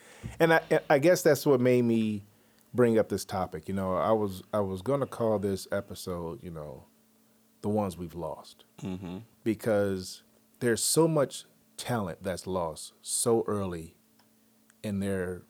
[0.40, 2.22] And I, I guess that's what made me
[2.74, 3.68] bring up this topic.
[3.68, 6.84] You know, I was I was going to call this episode, you know,
[7.62, 9.18] the ones we've lost, mm-hmm.
[9.44, 10.22] because
[10.60, 11.44] there's so much
[11.76, 13.94] talent that's lost so early
[14.82, 15.42] in their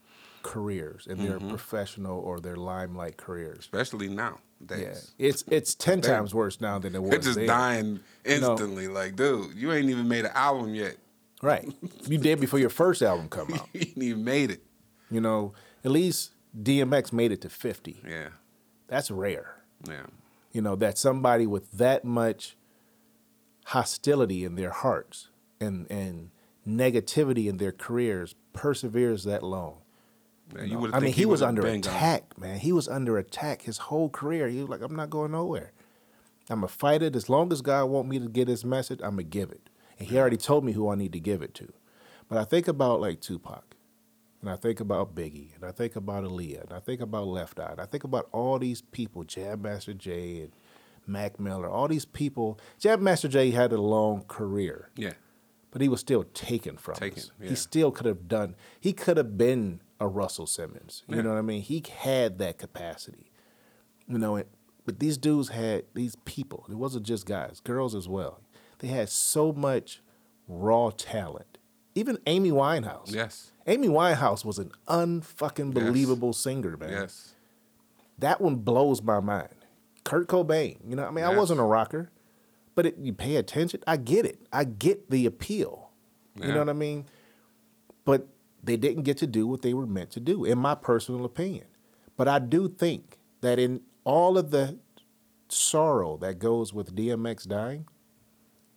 [0.42, 3.60] careers, in their professional or their limelight careers.
[3.60, 4.38] Especially now.
[4.70, 7.10] Yeah, it's it's ten times worse now than it was.
[7.10, 7.46] They're just then.
[7.46, 8.88] dying You know- instantly.
[8.88, 10.96] Like, dude, you ain't even made an album yet.
[11.42, 11.68] Right,
[12.06, 13.68] you did before your first album come out.
[13.74, 14.62] you made it.
[15.10, 15.52] You know,
[15.84, 18.00] at least DMX made it to fifty.
[18.08, 18.28] Yeah,
[18.86, 19.56] That's rare.
[19.88, 20.06] yeah.
[20.52, 22.56] you know that somebody with that much
[23.66, 25.28] hostility in their hearts
[25.60, 26.30] and and
[26.66, 29.78] negativity in their careers perseveres that long
[30.54, 30.90] Yeah, you know?
[30.92, 34.60] i mean he, was under attack man he was under attack his whole career he
[34.60, 35.72] was like i'm not going nowhere
[36.50, 39.22] i'm a fighter as long as god want me to get his message i'm gonna
[39.24, 39.68] give it
[40.02, 41.72] and he already told me who i need to give it to
[42.28, 43.64] but i think about like tupac
[44.40, 47.60] and I think about Biggie, and I think about Aaliyah, and I think about Left
[47.60, 50.50] Eye, and I think about all these people, Jam Master Jay and
[51.06, 52.58] Mac Miller, all these people.
[52.80, 55.12] Jam Master Jay had a long career, Yeah,
[55.70, 57.30] but he was still taken from Taken, us.
[57.40, 57.50] yeah.
[57.50, 58.56] He still could have done.
[58.80, 61.04] He could have been a Russell Simmons.
[61.06, 61.22] You Yeah.
[61.22, 61.62] know what I mean?
[61.62, 63.30] He had that capacity.
[64.08, 64.48] You know, it,
[64.84, 66.66] but these dudes had these people.
[66.68, 68.40] It wasn't just guys, girls as well.
[68.82, 70.02] They had so much
[70.48, 71.56] raw talent.
[71.94, 73.14] Even Amy Winehouse.
[73.14, 75.84] yes, Amy Winehouse was an unfucking Yes.
[75.84, 76.90] believable singer, man.
[76.90, 77.34] yes.
[78.18, 79.54] That one blows my mind.
[80.04, 82.10] Kurt Cobain, you know, I mean, I wasn't a rocker,
[82.74, 84.40] but it, you pay attention, I get it.
[84.52, 85.90] I get the appeal.
[86.40, 87.04] You know what I mean?
[88.04, 88.26] But
[88.64, 91.66] they didn't get to do what they were meant to do, in my personal opinion.
[92.16, 94.78] But I do think that in all of the
[95.48, 97.86] sorrow that goes with DMX dying,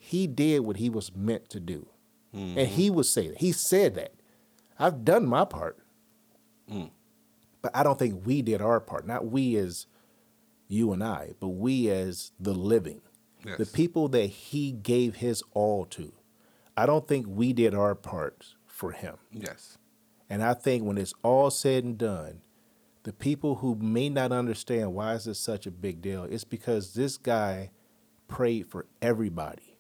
[0.06, 1.88] he did what he was meant to do.
[2.32, 2.76] And mm-hmm.
[2.76, 3.40] he would say that.
[3.40, 4.14] He said that.
[4.78, 5.80] I've done my part.
[6.72, 6.92] Mm.
[7.64, 9.08] But I don't think we did our part.
[9.08, 9.88] Not we as
[10.68, 13.02] you and I, but we as the living.
[13.58, 16.12] The people that he gave his all to.
[16.76, 19.18] I don't think we did our part for him.
[19.32, 19.78] Yes.
[20.28, 22.42] And I think when it's all said and done,
[23.04, 26.96] the people who may not understand why is this such a big deal, it's because
[26.96, 27.70] this guy
[28.28, 29.75] prayed for everybody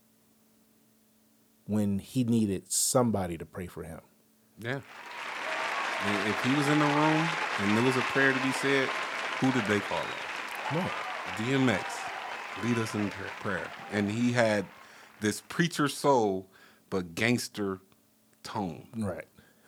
[1.66, 4.02] when he needed somebody to pray for him.
[4.60, 4.82] Yeah.
[6.06, 7.28] And if he was in the room
[7.60, 8.88] and there was a prayer to be said,
[9.40, 10.74] who did they call it?
[10.76, 10.86] No.
[11.38, 11.84] DMX.
[12.64, 13.10] Lead us in
[13.42, 13.68] prayer.
[13.92, 14.66] And he had
[15.20, 16.48] this preacher soul,
[16.90, 17.80] but gangster
[18.44, 18.88] tone.
[18.96, 19.26] Right.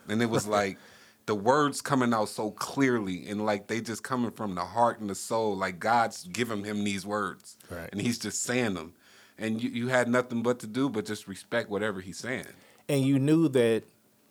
[0.08, 0.78] And it was like
[1.26, 5.10] the words coming out so clearly and like they just coming from the heart and
[5.10, 5.58] the soul.
[5.58, 7.90] Like God's giving him these words, Right.
[7.92, 8.94] and he's just saying them,
[9.38, 12.46] and you you had nothing but to do but just respect whatever he's saying.
[12.90, 13.84] and you knew that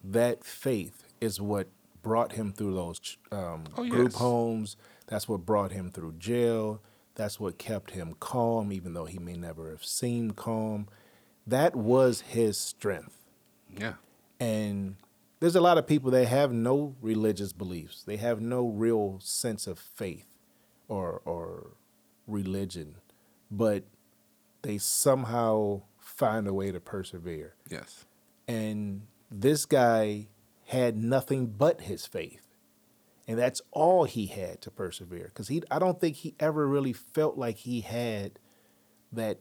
[0.05, 1.69] that faith is what
[2.03, 4.15] brought him through those um, Oh, group yes.
[4.21, 4.77] homes.
[5.09, 6.81] That's what brought him through jail.
[7.17, 10.87] That's what kept him calm, even though he may never have seemed calm.
[11.47, 13.17] That was his strength.
[13.77, 13.95] Yeah,
[14.39, 14.97] And
[15.41, 18.03] there's a lot of people that have no religious beliefs.
[18.05, 20.27] They have no real sense of faith
[20.89, 21.73] or or
[22.27, 22.97] religion,
[23.51, 23.85] but
[24.67, 27.55] they somehow find a way to persevere.
[27.71, 28.05] yes,
[28.49, 30.27] And this guy
[30.67, 32.43] had nothing but his faith.
[33.29, 35.27] And that's all he had to persevere.
[35.27, 38.39] Because he I don't think he ever really felt like he had
[39.13, 39.39] that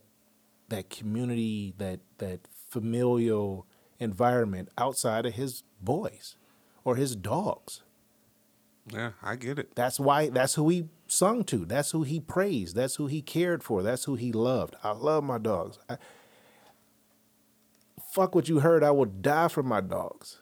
[0.69, 3.67] that community, that that familial
[3.99, 6.36] environment outside of his boys
[6.84, 7.82] or his dogs.
[8.91, 9.11] yeah.
[9.23, 9.76] I get it.
[9.76, 11.66] That's why that's who he sung to.
[11.66, 12.76] That's who he praised.
[12.76, 13.82] That's who he cared for.
[13.84, 14.76] That's who he loved.
[14.84, 15.78] I love my dogs.
[15.89, 15.97] I,
[18.12, 18.84] fuck what you heard.
[18.84, 20.39] I will die for my dogs.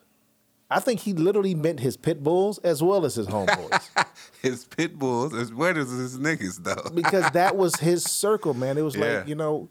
[0.70, 3.88] I think he literally meant his pit bulls as well as his homeboys
[4.42, 6.90] His pit bulls as well as his niggas though.
[6.94, 8.76] because that was his circle, man.
[8.78, 9.18] It was Yeah.
[9.18, 9.68] like you know,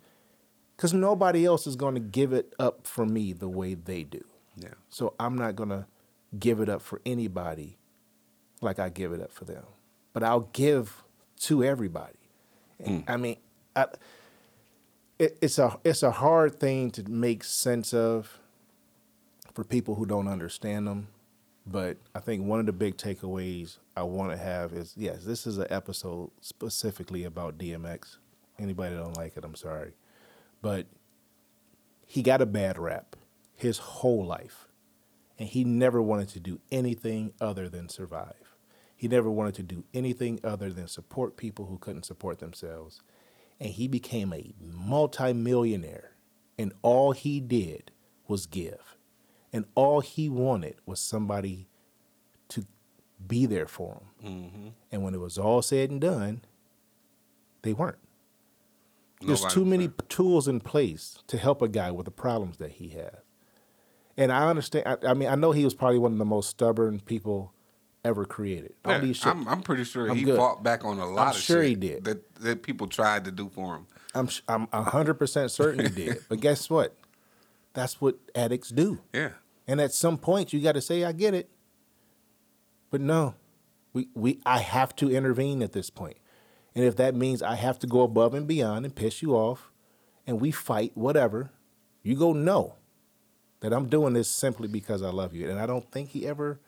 [0.77, 4.23] because nobody else is going to give it up for me the way they do.
[4.55, 5.87] yeah, So I'm not gonna
[6.39, 7.77] give it up for anybody
[8.61, 9.63] like I give it up for them.
[10.13, 11.03] But I'll give
[11.41, 12.13] to everybody.
[12.79, 13.11] And, hmm.
[13.11, 13.37] I mean,
[13.75, 13.87] I,
[15.19, 18.39] it, it's a it's a hard thing to make sense of
[19.53, 21.07] for people who don't understand them.
[21.65, 25.47] But I think one of the big takeaways I want to have is yes, this
[25.47, 28.17] is an episode specifically about DMX.
[28.59, 29.93] Anybody don't like it, I'm sorry.
[30.61, 30.85] But
[32.05, 33.15] he got a bad rap
[33.55, 34.67] his whole life.
[35.39, 38.42] And he never wanted to do anything other than survive.
[39.03, 43.01] He never wanted to do anything other than support people who couldn't support themselves.
[43.59, 46.11] And he became a multimillionaire.
[46.57, 47.91] And all he did
[48.29, 48.95] was give.
[49.51, 51.67] And all he wanted was somebody
[52.47, 52.65] to
[53.27, 54.25] be there for him.
[54.25, 54.67] Mm-hmm.
[54.89, 56.45] And when it was all said and done,
[57.63, 57.99] they weren't.
[59.19, 59.95] There's Nobody too many there.
[60.07, 63.17] tools in place to help a guy with the problems that he has.
[64.15, 64.87] And I understand.
[64.87, 67.51] I, I mean, I know he was probably one of the most stubborn people
[68.03, 68.73] ever created.
[68.85, 69.27] All Yeah, these shit.
[69.27, 70.37] I'm, I'm pretty sure I'm he good.
[70.37, 72.03] fought back on a lot of sure shit he did.
[72.05, 73.87] that that people tried to do for him.
[74.13, 76.23] I'm sh- I'm hundred percent certain he did.
[76.29, 76.95] But guess what?
[77.73, 78.99] That's what addicts do.
[79.13, 79.31] Yeah,
[79.67, 81.49] And at some point, you got to say, "I get it,"
[82.91, 83.35] but no,
[83.93, 86.17] we we I have to intervene at this point,
[86.75, 89.71] and if that means I have to go above and beyond and piss you off,
[90.27, 91.51] and we fight, whatever,
[92.03, 92.75] you go no,
[93.61, 96.59] that I'm doing this simply because I love you, and I don't think he ever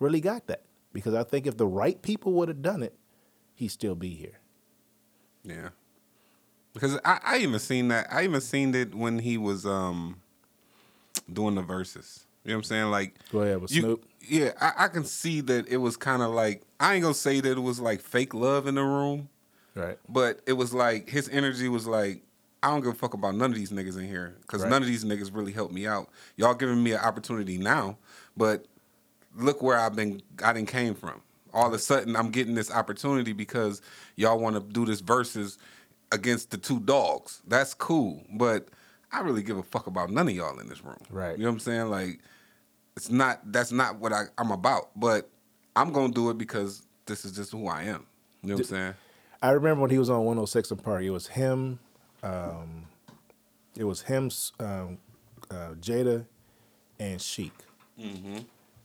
[0.00, 0.62] really got that
[0.94, 2.94] because I think if the right people would have done it,
[3.54, 4.38] he'd still be here.
[5.44, 5.68] yeah.
[6.72, 8.08] Because I, I even seen that.
[8.10, 10.20] I even seen it when he was um
[11.32, 12.24] doing the Verzuz.
[12.44, 12.90] You know what I'm saying?
[12.90, 14.06] Like Go ahead with you- Snoop.
[14.26, 17.40] Yeah, I, I can see that it was kind of like I ain't gonna say
[17.40, 19.28] that it was like fake love in the room,
[19.74, 19.98] Right.
[20.08, 22.22] but it was like his energy was like
[22.62, 24.70] I don't give a fuck about none of these niggas in here because Right.
[24.70, 26.08] none of these niggas really helped me out.
[26.36, 27.98] Y'all giving me an opportunity now,
[28.36, 28.66] but
[29.36, 30.22] look where I've been.
[30.42, 31.20] I didn't came from.
[31.52, 33.80] All of a sudden, I'm getting this opportunity because
[34.16, 35.56] y'all want to do this Verzuz
[36.10, 37.42] against the two dogs.
[37.46, 38.68] That's cool, but
[39.12, 40.98] I really give a fuck about none of y'all in this room.
[41.10, 41.36] Right.
[41.36, 41.90] You know what I'm saying?
[41.90, 42.20] Like,
[42.96, 43.40] it's not.
[43.52, 44.90] That's not what I, I'm about.
[44.96, 45.28] But
[45.76, 48.06] I'm gonna do it because this is just who I am.
[48.42, 48.94] You know what I'm saying?
[49.42, 51.02] I remember when he was on 106 & Park.
[51.02, 51.78] It was him.
[52.22, 52.86] Um,
[53.76, 54.98] it was him, um,
[55.50, 56.24] uh, Jada,
[56.98, 57.52] and Sheek,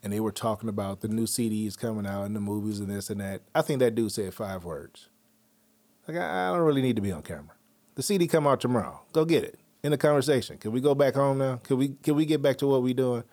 [0.04, 3.10] and they were talking about the new CDs coming out and the movies and this
[3.10, 3.42] and that.
[3.54, 5.10] I think that dude said five words.
[6.08, 7.56] Like I, I don't really need to be on camera.
[7.96, 9.02] The CD come out tomorrow.
[9.14, 9.60] Go get it.
[9.82, 10.58] In the conversation.
[10.58, 11.58] Can we go back home now?
[11.64, 13.24] Can we can we get back to what we doing?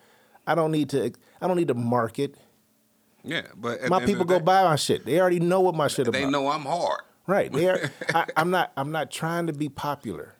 [0.47, 1.13] I don't need to.
[1.41, 2.37] I don't need to market.
[3.25, 3.43] Yeah.
[3.57, 5.05] But My people go day, buy my shit.
[5.05, 6.19] They already know what my shit about.
[6.19, 7.01] They know I'm hard.
[7.27, 7.53] Right.
[7.53, 8.73] They are, I, I'm not.
[8.77, 10.37] I'm not trying to be popular.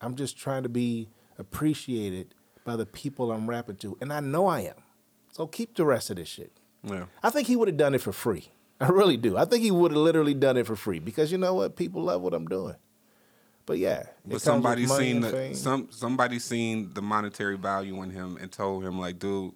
[0.00, 2.34] I'm just trying to be appreciated
[2.64, 4.74] by the people I'm rapping to, and I know I am.
[5.36, 6.50] So keep the rest of this shit.
[6.82, 7.04] Yeah.
[7.22, 8.48] I think he would have done it for free.
[8.80, 9.36] I really do.
[9.36, 11.76] I think he would have literally done it for free because you know what?
[11.76, 12.76] People love what I'm doing.
[13.66, 15.54] But yeah, But somebody seen the fame.
[15.54, 19.52] some somebody seen the monetary value in him and told him like, dude,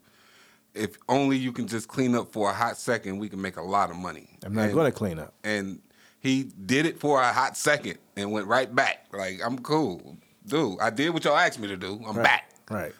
[0.74, 3.62] if only you can just clean up for a hot second, we can make a
[3.62, 4.28] lot of money.
[4.44, 5.32] I'm not And- going to clean up.
[5.44, 5.80] And
[6.18, 9.06] he did it for a hot second and went right back.
[9.14, 10.78] Like I'm cool, dude.
[10.80, 12.02] I did what y'all asked me to do.
[12.06, 12.24] I'm Right.
[12.24, 12.92] back, Right.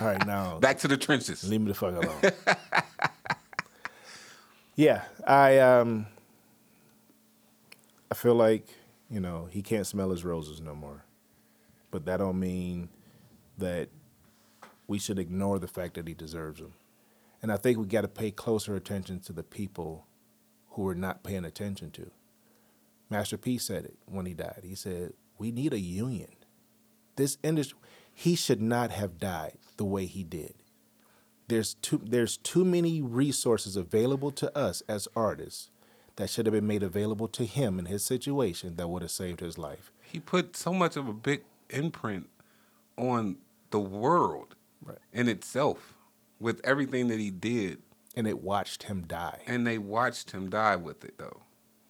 [0.00, 0.24] All right.
[0.26, 1.42] Now back to the trenches.
[1.48, 2.32] leave me the fuck alone.
[4.76, 6.06] Yeah, I um,
[8.12, 8.64] I feel like
[9.10, 11.04] you know he can't smell his roses no more,
[11.90, 12.88] but that don't mean
[13.58, 13.88] that
[14.86, 16.74] we should ignore the fact that he deserves them.
[17.42, 20.06] And I think we got to pay closer attention to the people
[20.70, 22.12] who we're not paying attention to.
[23.10, 24.60] Master P said it when he died.
[24.62, 26.30] He said, "We need a union.
[27.16, 27.80] This industry,
[28.20, 30.54] he should not have died the way he did.
[31.46, 35.70] There's too there's too many resources available to us as artists
[36.16, 39.38] that should have been made available to him in his situation that would have saved
[39.38, 39.92] his life.
[40.02, 42.28] He put so much of a big imprint
[42.96, 43.36] on
[43.70, 44.98] the world Right.
[45.12, 45.94] in itself
[46.40, 47.82] with everything that he did,
[48.16, 49.42] And it watched him die.
[49.46, 51.42] and they watched him die with it though.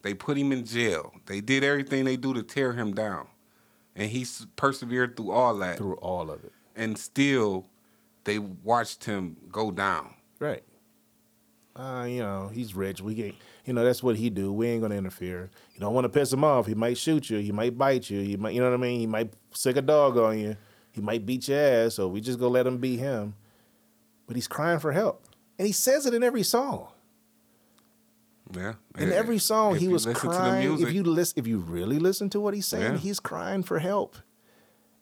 [0.03, 1.11] They put him in jail.
[1.25, 3.27] They did everything they do to tear him down,
[3.99, 4.25] and he
[4.55, 5.77] persevered through all that.
[5.77, 6.53] through all of it.
[6.75, 7.67] and still
[8.23, 10.15] they watched him go down.
[10.39, 10.63] Right.
[11.75, 13.01] Uh, you know, he's rich.
[13.01, 13.33] We can
[13.65, 14.51] you know, that's what he do.
[14.51, 15.51] We ain't gonna interfere.
[15.73, 16.65] You don't want to piss him off.
[16.65, 17.37] He might shoot you.
[17.37, 18.21] He might bite you.
[18.21, 18.99] He might you know what I mean?
[18.99, 20.57] He might sick a dog on you.
[20.91, 23.35] He might beat your ass, so we just gonna let him beat him.
[24.25, 25.23] But he's crying for help.
[25.57, 26.87] And he says it in every song.
[28.55, 28.73] Yeah.
[28.97, 30.67] In every song, If he was listen to the crying.
[30.69, 32.97] music- If you listen, if you really listen to what he's saying, Yeah.
[32.97, 34.15] he's crying for help,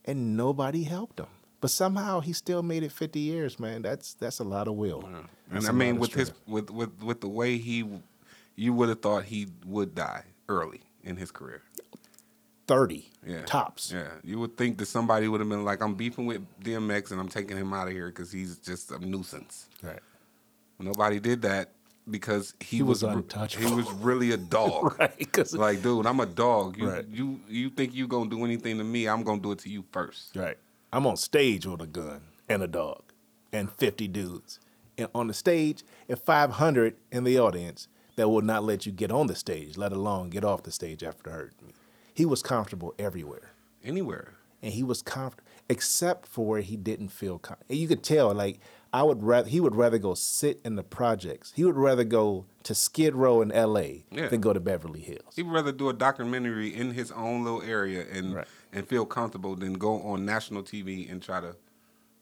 [0.06, 1.28] and nobody helped him.
[1.62, 3.82] But somehow he still made it fifty years, man.
[3.82, 5.04] That's that's a lot of will.
[5.06, 7.84] and That's I mean, with his with with with the way he,
[8.56, 11.64] you would have thought he would die early in his career.
[12.68, 13.92] thirty Yeah, tops.
[13.94, 17.20] Yeah, you would think that somebody would have been like, "I'm beefing with DMX and
[17.20, 20.00] I'm taking him out of here because he's just a nuisance." Right.
[20.80, 21.72] Nobody did that
[22.10, 23.68] because he, He was re- untouchable.
[23.68, 24.96] He was really a dog.
[25.00, 25.18] Right.
[25.18, 26.78] Because Like, dude, I'm a dog.
[26.78, 27.06] You, Right.
[27.08, 29.08] you you think you gonna do anything to me?
[29.08, 30.36] I'm gonna do it to you first.
[30.36, 30.58] Right.
[30.94, 33.04] I'm on stage with a gun and a dog
[33.52, 34.60] and 50 dudes.
[34.98, 39.12] And on the stage and 500 in the audience that will not let you get
[39.12, 41.74] on the stage, let alone get off the stage after hurting me.
[42.14, 43.52] He was comfortable everywhere.
[43.84, 44.34] Anywhere.
[44.64, 48.34] And he was comfortable except for where he didn't feel com- And you could tell
[48.34, 48.60] like
[48.94, 51.54] I would rather he would rather go sit in the projects.
[51.56, 54.28] He would rather go to Skid Row in LA Yeah.
[54.30, 55.36] than go to Beverly Hills.
[55.36, 58.48] He'd rather do a documentary in his own little area and Right.
[58.74, 61.56] and feel comfortable than go on national TV and try to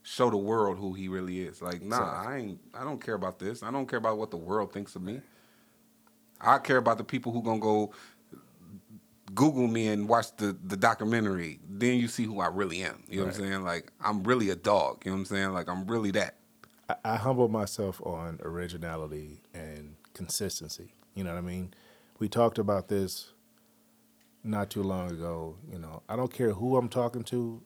[0.03, 1.61] show the world who he really is.
[1.61, 2.27] Like, nah, Exactly.
[2.33, 2.59] I ain't.
[2.73, 3.63] I don't care about this.
[3.63, 5.21] I don't care about what the world thinks of me.
[6.41, 7.91] I care about the people who gonna go
[9.33, 11.59] Google me and watch the the documentary.
[11.67, 13.03] Then you see who I really am.
[13.07, 13.63] You know what I'm saying?
[13.63, 15.03] Like, I'm really a dog.
[15.03, 15.53] You know what I'm saying?
[15.53, 16.35] Like, I'm really that.
[16.89, 20.93] I, I humble myself on originality and consistency.
[21.13, 21.73] You know what I mean?
[22.19, 23.31] We talked about this
[24.43, 25.55] not too long ago.
[25.71, 27.61] You know, I don't care who I'm talking to.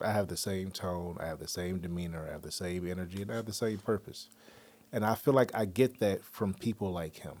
[0.00, 1.16] I have the same tone.
[1.20, 2.26] I have the same demeanor.
[2.28, 4.28] I have the same energy, and I have the same purpose.
[4.92, 7.38] And I feel like I get that from people like him.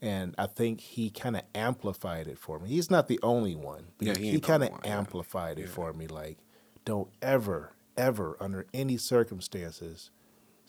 [0.00, 2.70] And I think he kind of amplified it for me.
[2.70, 4.80] He's not the only one, but Yeah, he, he he ain't the kind of one,
[4.84, 4.98] yeah.
[4.98, 5.68] amplified it Yeah.
[5.68, 6.08] for me.
[6.08, 6.38] Like,
[6.84, 10.10] don't ever, ever, under any circumstances,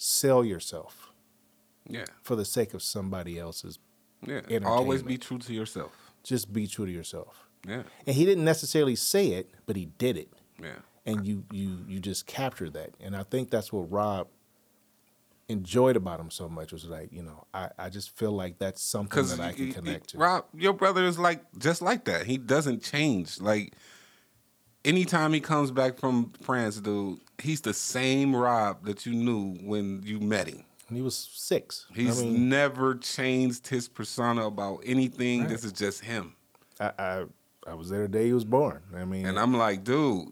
[0.04, 1.12] sell yourself
[1.90, 3.80] Yeah, for the sake of somebody else's.
[4.26, 4.42] yeah.
[4.66, 5.92] Always be true to yourself.
[6.24, 7.48] Just be true to yourself.
[7.66, 10.28] Yeah, And he didn't necessarily say it, but he did it,
[10.62, 10.80] yeah.
[11.06, 12.90] and you you you just capture that.
[13.00, 14.28] And I think that's what Rob
[15.48, 18.82] enjoyed about him so much was like, you know, I, I just feel like that's
[18.82, 20.18] something that I can connect to.
[20.18, 22.26] Rob, your brother is like just like that.
[22.26, 23.40] He doesn't change.
[23.40, 23.74] Like
[24.84, 30.02] anytime he comes back from France, dude, he's the same Rob that you knew when
[30.04, 30.64] you met him.
[30.88, 31.86] And he was six.
[31.94, 35.42] He's I mean, never changed his persona about anything.
[35.42, 35.50] Right.
[35.50, 36.36] This is just him.
[36.80, 37.26] I, I
[37.66, 38.82] I was there the day he was born.
[38.96, 40.28] I mean, And I'm like, dude,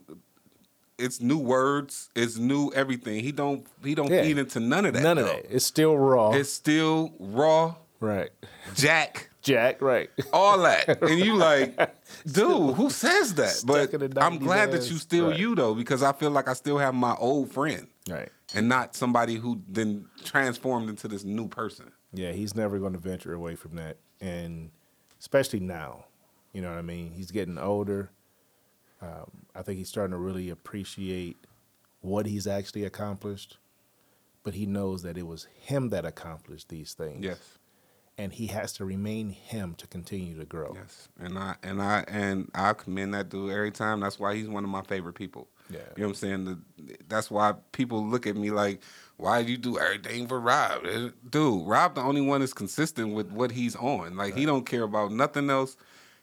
[0.98, 3.24] it's new words, it's new everything.
[3.24, 4.22] He don't he don't Yeah.
[4.22, 5.02] feed into none of that.
[5.02, 5.46] none of that.
[5.48, 6.32] It's still raw.
[6.32, 8.30] It's still raw, right.
[8.74, 9.30] Jack.
[9.42, 10.08] Jack, right.
[10.32, 11.02] all that.
[11.02, 11.76] And you like,
[12.26, 13.62] dude, who says that?
[13.66, 15.38] But I'm 90s glad that you still Right.
[15.38, 18.28] you though, because I feel like I still have my old friend right.
[18.54, 21.92] and not somebody who then transformed into this new person.
[22.12, 24.70] Yeah, he's never going to venture away from that, and
[25.18, 26.04] especially now,
[26.52, 27.12] you know what I mean.
[27.12, 28.10] He's getting older.
[29.00, 31.36] Um, I think he's starting to really appreciate
[32.02, 33.56] what he's actually accomplished,
[34.44, 37.24] but he knows that it was him that accomplished these things.
[37.24, 37.58] Yes.
[38.22, 40.72] And he has to remain him to continue to grow.
[40.76, 41.08] Yes.
[41.18, 44.00] And I and I and I commend that dude every time.
[44.00, 45.48] That's why he's one of my favorite people.
[45.70, 45.78] Yeah.
[45.96, 46.44] You know what I'm saying?
[46.44, 46.58] The,
[47.08, 48.80] that's why people look at me like,
[49.16, 50.84] why do you do everything for Rob?
[50.86, 54.16] Eh, Dude, Rob the only one is consistent with what he's on.
[54.16, 55.76] Like he don't care about nothing else.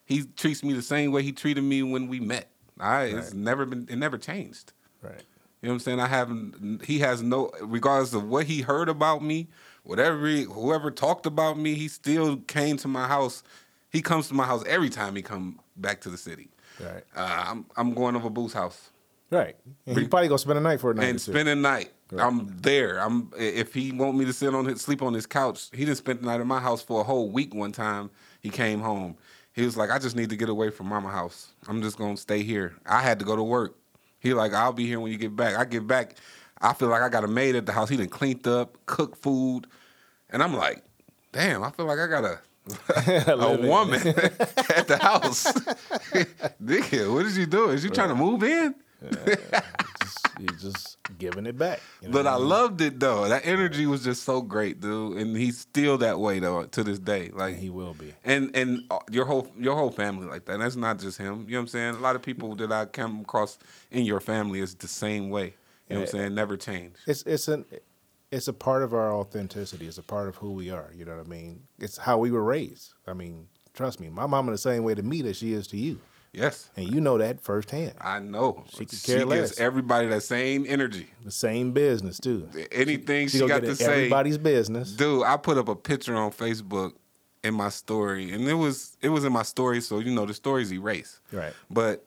[0.06, 2.50] He treats me the same way he treated me when we met.
[2.80, 3.34] I it's Right.
[3.36, 4.72] never been it never changed.
[5.02, 5.22] Right.
[5.62, 6.00] You know what I'm saying?
[6.00, 9.50] I haven't he has no regardless of what he heard about me,
[9.90, 13.42] Whatever he, whoever talked about me, he still came to my house.
[13.90, 16.50] He comes to my house every time he come back to the city.
[16.80, 17.04] Right.
[17.16, 18.92] Uh, I'm I'm going over Boo's house
[19.32, 19.56] Right.
[19.86, 21.10] And he probably gonna spend a night for a night.
[21.10, 21.92] and spend a night.
[22.18, 23.00] I'm there.
[23.00, 25.98] I'm if he want me to sit on his sleep on his couch, he didn't
[25.98, 27.54] spend the night at my house for a whole week.
[27.54, 28.10] One time
[28.42, 29.16] he came home,
[29.54, 31.50] he was like, "I just need to get away from mama house.
[31.68, 33.76] I'm just gonna stay here." I had to go to work.
[34.20, 36.16] He like, "I'll be here when you get back." I get back,
[36.62, 37.90] I feel like I got a maid at the house.
[37.90, 39.68] He done cleaned up, cooked food,
[40.32, 40.84] and I'm like,
[41.32, 42.40] "Damn, I feel like I got a."
[43.32, 45.52] a woman at the house.
[46.62, 47.72] Nigga, what is you doing?
[47.72, 48.76] Is you trying to move in?
[50.02, 51.80] just, he's just giving it back.
[52.02, 52.50] you know But I mean?
[52.50, 53.28] loved it though.
[53.28, 55.18] That energy was just so great, dude.
[55.18, 57.32] And he's still that way though to this day.
[57.34, 58.14] Like he will be.
[58.24, 60.54] and and uh, your whole your whole family like that.
[60.54, 61.46] And that's not just him.
[61.48, 61.96] You know what I'm saying?
[61.96, 63.58] A lot of people that I come across
[63.90, 65.56] in your family is the same way.
[65.90, 66.36] You know what I'm saying?
[66.36, 66.94] Never change.
[67.08, 67.66] It's it's an
[68.32, 69.88] it's a part of our authenticity.
[69.88, 70.92] It's a part of who we are.
[70.94, 71.64] You know what I mean?
[71.80, 72.94] It's how we were raised.
[73.08, 75.78] I mean, trust me, my mama the same way to me that she is to
[75.78, 76.00] you,
[76.32, 76.70] Yes.
[76.76, 77.94] and you know that firsthand.
[78.00, 78.64] I know.
[78.70, 79.60] She could care gives less.
[79.60, 81.08] everybody that same energy.
[81.24, 82.48] The same business too.
[82.72, 83.94] Anything she, She, got gonna get to say.
[83.94, 84.92] everybody's business.
[84.92, 86.94] Dude, I put up a picture on Facebook
[87.44, 90.34] in my story, and it was it was in my story, so you know the
[90.34, 91.20] story's erased.
[91.32, 91.54] Right.
[91.70, 92.06] But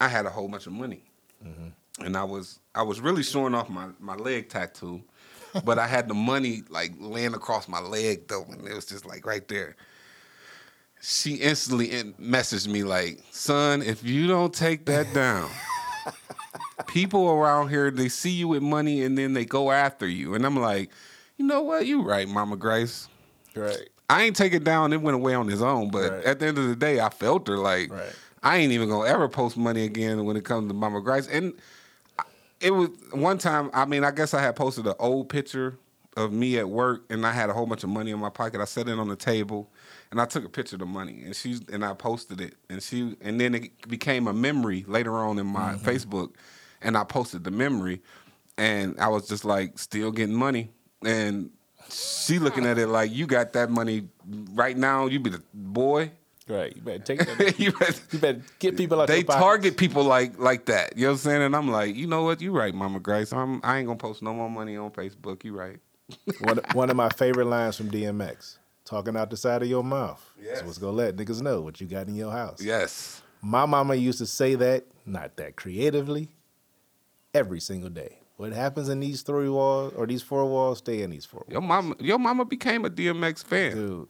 [0.00, 1.04] I had a whole bunch of money,
[1.44, 2.04] mm-hmm.
[2.04, 5.02] and I was I was really showing off my my leg tattoo,
[5.64, 9.06] but I had the money like laying across my leg though, and it was just
[9.06, 9.76] like right there.
[11.00, 11.88] She instantly
[12.20, 15.50] messaged me like, "Son, if you don't take that down."
[16.86, 20.34] People around here, they see you with money and then they go after you.
[20.34, 20.90] And I'm like,
[21.36, 21.86] you know what?
[21.86, 23.08] You right, Mama Grace.
[23.54, 23.88] Right.
[24.10, 24.92] I ain't take it down.
[24.92, 25.90] It went away on its own.
[25.90, 26.24] But Right.
[26.24, 28.12] at the end of the day, I felt her like Right.
[28.42, 31.28] I ain't even gonna ever post money again when it comes to Mama Grace.
[31.28, 31.54] And
[32.62, 33.70] it was one time.
[33.74, 35.78] I mean, I guess I had posted an old picture
[36.16, 38.60] of me at work, and I had a whole bunch of money in my pocket.
[38.60, 39.70] I set it on the table,
[40.10, 42.82] and I took a picture of the money, and she and I posted it, and
[42.82, 45.88] she and then it became a memory later on in my mm-hmm.
[45.88, 46.34] Facebook,
[46.80, 48.00] and I posted the memory,
[48.56, 50.70] and I was just like still getting money,
[51.04, 51.50] and
[51.90, 54.08] she looking at it like you got that money
[54.54, 55.06] right now.
[55.06, 56.12] You be the boy.
[56.52, 56.74] Right.
[56.76, 57.58] You better take that.
[57.58, 60.96] you better, you better get people out they target people like like that.
[60.96, 61.42] You know what I'm saying?
[61.42, 62.40] And I'm like, you know what?
[62.40, 63.32] You're right, Mama Grace.
[63.32, 65.44] I'm I ain't gonna post no more money on Facebook.
[65.44, 65.78] You right.
[66.40, 68.58] one, one of my favorite lines from DMX.
[68.84, 70.22] Talking out the side of your mouth.
[70.40, 70.58] Yes.
[70.58, 72.60] Is what's gonna let niggas know what you got in your house.
[72.62, 73.22] Yes.
[73.40, 76.28] My mama used to say that, not that creatively,
[77.34, 78.18] every single day.
[78.36, 81.52] What happens in these three walls or these four walls, stay in these four walls.
[81.52, 83.74] Your mama your mama became a DMX fan.
[83.74, 84.08] Dude,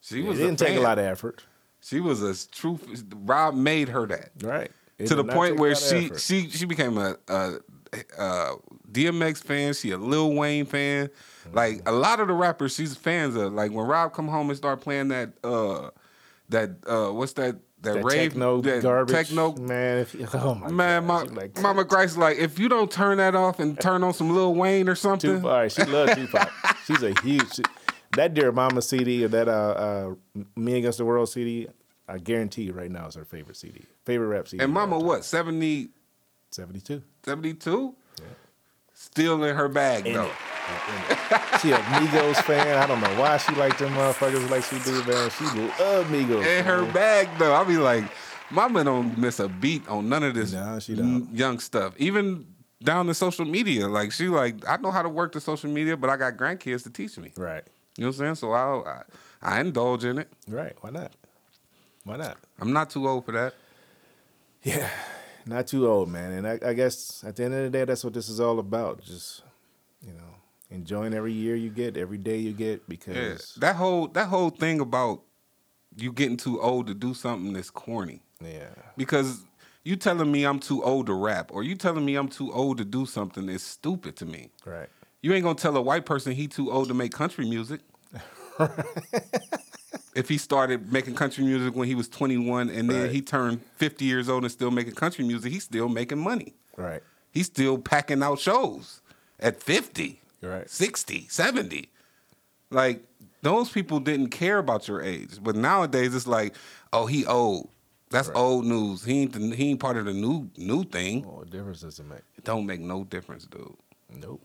[0.00, 1.44] She it was didn't take a lot of effort.
[1.86, 2.80] She was a true
[3.14, 4.30] Rob made her that.
[4.42, 4.72] Right.
[4.98, 6.20] It to the point where she effort.
[6.20, 7.52] she she became a, a,
[8.18, 8.54] a
[8.90, 9.72] DMX fan.
[9.74, 11.10] She a Lil Wayne fan.
[11.52, 13.52] Like a lot of the rappers, she's fans of.
[13.52, 15.90] Like when Rob come home and start playing that uh
[16.48, 19.14] that uh what's that that, that rave techno that garbage.
[19.14, 19.98] techno man.
[19.98, 21.06] If you, oh my man.
[21.06, 21.30] God.
[21.30, 24.34] Ma- like, Mama Grace like if you don't turn that off and turn on some
[24.34, 25.36] Lil Wayne or something.
[25.36, 25.70] Tupac.
[25.70, 26.50] She loves Tupac.
[26.84, 27.54] She's a huge.
[27.54, 27.62] she-
[28.16, 31.68] that Dear Mama CD or that uh, uh, Me Against the World CD,
[32.08, 34.62] I guarantee you right now is her favorite CD, favorite rap CD.
[34.62, 35.88] And Mama what 70,
[36.50, 37.02] Seventy two.
[37.24, 37.94] 72?
[38.94, 40.30] Still in her bag though.
[41.60, 42.78] She a Migos fan.
[42.78, 45.30] I don't know why she like them motherfuckers like she do, man.
[45.30, 45.44] She
[45.82, 46.46] love Migos.
[46.58, 47.52] in her bag though.
[47.52, 48.04] I'll be like,
[48.50, 50.78] Mama don't miss a beat on none of this Nah,
[51.32, 51.94] young stuff.
[51.98, 52.46] Even
[52.82, 53.86] down to social media.
[53.88, 56.82] Like she like, I know how to work the social media, but I got grandkids
[56.84, 57.32] to teach me.
[57.36, 57.64] Right,
[57.96, 58.34] You know what I'm saying?
[58.36, 59.02] So I I,
[59.56, 60.28] I indulge in it.
[60.48, 60.74] right.
[60.80, 61.12] Why not?
[62.04, 62.36] Why not?
[62.60, 63.54] I'm not too old for that.
[64.62, 64.88] Yeah,
[65.46, 66.32] not too old, man.
[66.32, 68.58] And I, I guess at the end of the day, that's what this is all
[68.58, 69.02] about.
[69.02, 69.42] Just
[70.04, 70.34] you know,
[70.70, 72.88] enjoying every year you get, every day you get, Yeah.
[72.88, 75.22] because That whole that whole thing about
[75.96, 78.20] you getting too old to do something that's corny.
[78.44, 79.44] yeah, Because
[79.84, 82.78] you telling me I'm too old to rap, or you telling me I'm too old
[82.78, 84.50] to do something is stupid to me.
[84.64, 84.88] right.
[85.26, 87.80] You ain't gonna tell a white person he too old to make country music.
[90.14, 93.10] if he started making country music when he was 21 and then Right.
[93.10, 96.54] he turned 50 years old and still making country music, he's still making money.
[96.76, 97.02] Right.
[97.32, 99.00] He's still packing out shows
[99.40, 100.70] at 50, right.
[100.70, 101.88] 60, 70.
[102.70, 103.02] Like
[103.42, 105.38] those people didn't care about your age.
[105.42, 106.54] But nowadays it's like,
[106.92, 107.68] oh, he old.
[108.10, 108.36] That's Right.
[108.36, 109.04] old news.
[109.04, 111.24] He ain't the, he ain't part of the new new thing.
[111.26, 112.22] Oh, well, what difference does it make?
[112.38, 113.74] It don't make no difference, dude.
[114.08, 114.40] Nope.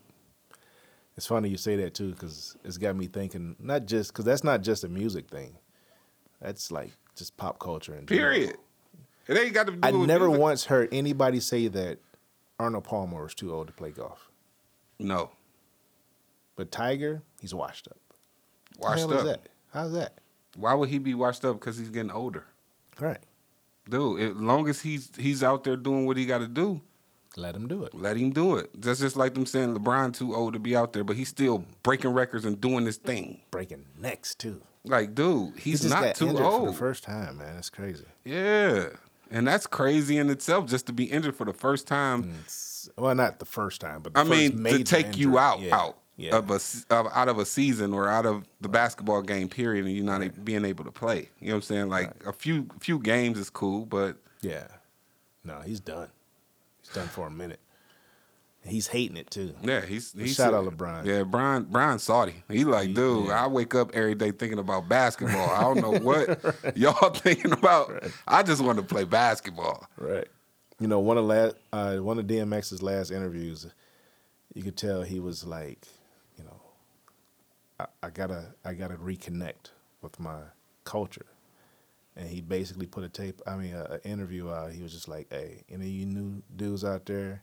[1.16, 3.56] It's funny you say that too, because it's got me thinking.
[3.58, 5.56] Not just because that's not just a music thing.
[6.40, 8.56] That's like just pop culture and Period.
[9.28, 10.40] It ain't got to do I never music.
[10.42, 11.98] once heard anybody say that
[12.58, 14.30] Arnold Palmer was too old to play golf.
[14.98, 15.30] No.
[16.56, 17.98] But Tiger, he's washed up.
[18.78, 19.24] Washed is up.
[19.24, 19.48] that?
[19.72, 20.14] How's that?
[20.56, 21.58] Why would he be washed up?
[21.60, 22.44] Because he's getting older,
[23.00, 23.20] Right.
[23.88, 24.20] dude.
[24.20, 26.80] As long as he's he's out there doing what he got to do,
[27.36, 27.94] Let him do it.
[27.94, 28.70] let him do it.
[28.80, 31.64] That's just like them saying LeBron too old to be out there, but he's still
[31.82, 33.40] breaking records and doing this thing.
[33.50, 34.60] Breaking necks too.
[34.84, 36.76] Like, dude, He he's just not got too injured for the old.
[36.76, 37.54] first time, man.
[37.54, 38.04] That's crazy.
[38.24, 38.88] Yeah,
[39.30, 42.24] and that's crazy in itself, just to be injured for the first time.
[42.40, 45.38] It's- well, not the first time, but the I first mean, to major take you
[45.38, 45.76] out Yeah.
[45.76, 46.36] out Yeah.
[46.36, 46.54] of a
[46.90, 50.20] of, out of a season or out of the basketball game period, and you're not
[50.22, 51.30] a- being able to play.
[51.38, 51.88] You know what I'm saying?
[51.88, 54.66] Like a few few games is cool, but yeah.
[55.44, 56.08] No, he's done.
[56.94, 57.60] Done for a minute.
[58.64, 59.54] He's hating it too.
[59.62, 61.04] yeah, he's he's shout out LeBron.
[61.04, 62.44] Yeah, Brian Brian Saudi.
[62.48, 65.50] He like, dude, I wake up every day thinking about basketball.
[65.50, 68.04] I don't know what y'all thinking about.
[68.28, 69.88] I just want to play basketball.
[69.98, 70.28] Right.
[70.78, 73.66] You know, one of last uh, one of DMX's last interviews,
[74.54, 75.88] you could tell he was like,
[76.38, 76.60] you know,
[77.80, 79.70] I, I gotta I gotta reconnect
[80.02, 80.38] with my
[80.84, 81.26] culture,
[82.16, 83.40] and he basically put a tape.
[83.46, 84.72] I mean, an interview out.
[84.72, 87.42] He was just like, "Hey, any of you new dudes out there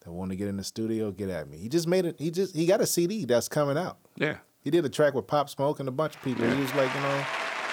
[0.00, 2.16] that want to get in the studio, get at me." He just made it.
[2.18, 3.98] He just he got a CD that's coming out.
[4.16, 4.36] Yeah.
[4.62, 6.48] He did a track with Pop Smoke and a bunch of people.
[6.48, 7.26] He was like, you know,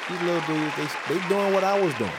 [0.10, 2.12] these little dudes, they they doing what I was doing,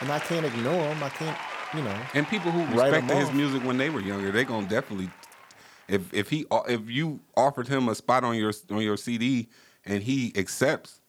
[0.00, 1.02] and I can't ignore them.
[1.02, 1.36] I can't,
[1.74, 2.00] you know.
[2.14, 3.34] And people who respected his off.
[3.34, 5.10] music when they were younger, they gonna definitely.
[5.88, 9.48] If if he if you offered him a spot on your on your CD
[9.84, 11.00] and he accepts,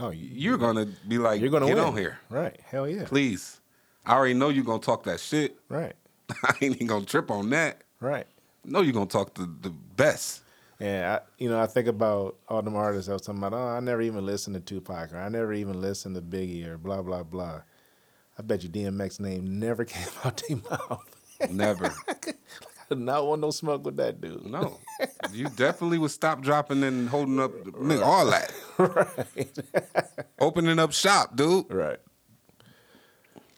[0.00, 1.84] Oh, you, you're gonna be like, you're gonna get win.
[1.84, 2.58] on here, right?
[2.64, 3.60] Hell yeah, please.
[4.06, 5.56] I already know you're gonna talk that shit.
[5.68, 5.94] right,
[6.44, 7.82] I ain't even gonna trip on that.
[8.00, 8.26] right.
[8.64, 10.42] No, you're gonna talk the the best.
[10.78, 13.54] Yeah, I, you know, I think about all them artists I was talking about.
[13.54, 16.76] Oh, I never even listened to Tupac, or I never even listened to Biggie, or
[16.78, 17.62] blah blah blah.
[18.38, 21.16] I bet you DMX name never came out their mouth.
[21.50, 21.86] Never.
[22.08, 22.14] I
[22.88, 24.44] did not want no smoke with that dude.
[24.46, 24.78] No,
[25.32, 28.52] you definitely would stop dropping and holding up nigga, all that.
[28.78, 31.66] right, Opening up shop, dude.
[31.72, 31.98] right.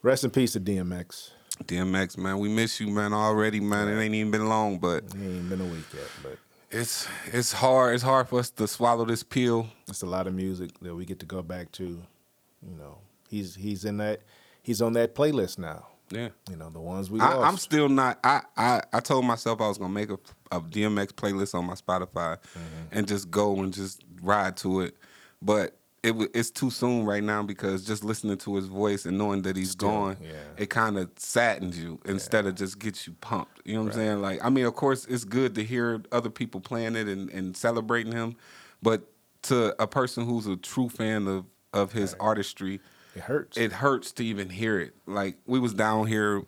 [0.03, 1.31] Rest in peace to DMX.
[1.65, 3.89] DMX, man, we miss you, man, already, man.
[3.89, 6.39] It ain't even been long, but It ain't been a week yet, but
[6.71, 7.95] it's it's hard.
[7.95, 9.67] It's hard for us to swallow this pill.
[9.89, 11.85] it's a lot of music that we get to go back to.
[11.85, 14.23] You know, he's he's in that
[14.63, 15.87] he's on that playlist now.
[16.11, 16.29] Yeah.
[16.49, 17.49] You know, the ones we I, lost.
[17.53, 18.19] I'm still not.
[18.25, 20.19] I, I I told myself I was gonna make a,
[20.51, 22.59] a DMX playlist on my Spotify, mm-hmm.
[22.93, 24.97] and just go and just ride to it.
[25.41, 29.19] But it wa- it's too soon right now because just listening to his voice and
[29.19, 30.31] knowing that he's Still, gone, yeah.
[30.57, 33.61] it kind of saddens you instead of just gets you pumped.
[33.65, 34.23] You know what I'm saying?
[34.23, 37.57] Like, I mean, of course, it's good to hear other people playing it and, and
[37.57, 38.37] celebrating him,
[38.83, 39.03] but
[39.43, 42.81] to a person who's a true fan of of his artistry,
[43.15, 43.57] it hurts.
[43.57, 44.95] it hurts to even hear it.
[45.07, 46.43] Like we was down here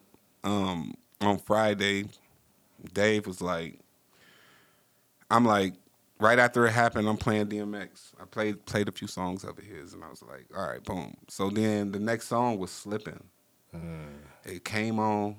[0.45, 2.07] um, on Friday.
[2.93, 3.79] Dave was like,
[5.31, 5.75] I'm like,
[6.21, 8.13] right after it happened, I'm playing DMX.
[8.21, 11.15] I played played a few songs of his, and I was like, all right, boom.
[11.29, 13.23] So then the next song was Slipping.
[14.45, 15.37] It came on,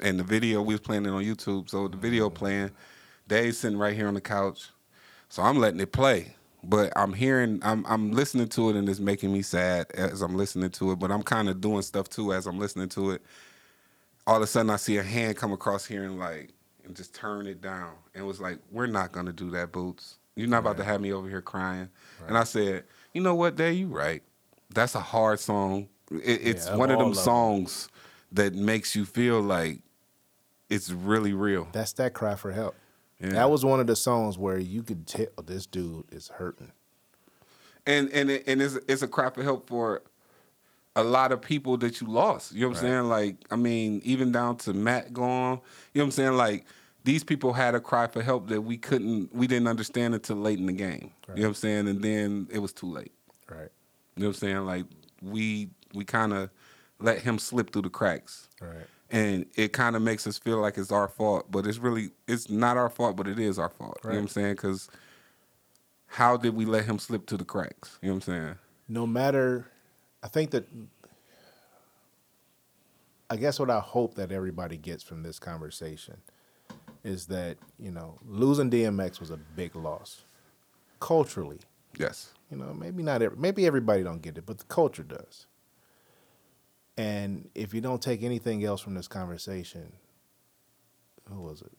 [0.00, 1.68] and the video we was playing it on YouTube.
[1.70, 2.70] So the video playing,
[3.28, 4.70] Dave's sitting right here on the couch.
[5.28, 6.34] So I'm letting it play.
[6.62, 10.36] But I'm hearing, I'm I'm listening to it and it's making me sad as I'm
[10.36, 10.98] listening to it.
[10.98, 13.22] But I'm kind of doing stuff too as I'm listening to it.
[14.26, 16.52] All of a sudden I see a hand come across here and like
[16.84, 17.92] and just turn it down.
[18.14, 20.18] And it was like, we're not gonna do that, Boots.
[20.36, 21.88] You're not about to have me over here crying.
[22.26, 24.22] And I said, you know what, Dave, you right.
[24.72, 25.88] That's a hard song.
[26.10, 27.88] It, it's of one of them of songs
[28.32, 29.80] that makes you feel like
[30.68, 31.68] it's really real.
[31.72, 32.76] That's that cry for help.
[33.20, 33.30] Yeah.
[33.30, 36.72] That was one of the songs where you could tell this dude is hurting.
[37.86, 40.02] and and it, and it's it's a cry for help for
[40.96, 42.52] a lot of people that you lost.
[42.52, 43.08] You know what I'm saying?
[43.08, 45.60] Like, I mean, even down to Matt gone.
[45.94, 46.32] You know what I'm saying?
[46.32, 46.64] Like,
[47.04, 50.58] these people had a cry for help that we couldn't, we didn't understand until late
[50.58, 51.12] in the game.
[51.28, 51.88] You know what I'm saying?
[51.88, 53.12] And then it was too late.
[53.48, 53.70] Right.
[54.16, 54.66] You know what I'm saying?
[54.66, 54.84] Like,
[55.22, 56.50] we we kind of
[56.98, 58.48] let him slip through the cracks.
[58.60, 58.86] Right.
[59.12, 62.48] And it kind of makes us feel like it's our fault, but it's really it's
[62.48, 63.98] not our fault, but it is our fault.
[64.04, 64.52] You know what I'm saying?
[64.54, 64.88] Because
[66.06, 67.98] how did we let him slip through the cracks?
[68.02, 68.54] You know what I'm saying?
[68.88, 69.66] No matter,
[70.22, 70.66] I think that,
[73.28, 76.16] I guess what I hope that everybody gets from this conversation
[77.04, 80.22] is that, you know, losing DMX was a big loss.
[81.00, 81.60] Culturally,
[81.98, 82.32] Yes.
[82.50, 85.46] you know, maybe not, every, maybe everybody don't get it, but the culture does.
[87.00, 89.92] And if you don't take anything else from this conversation,
[91.32, 91.72] who was it?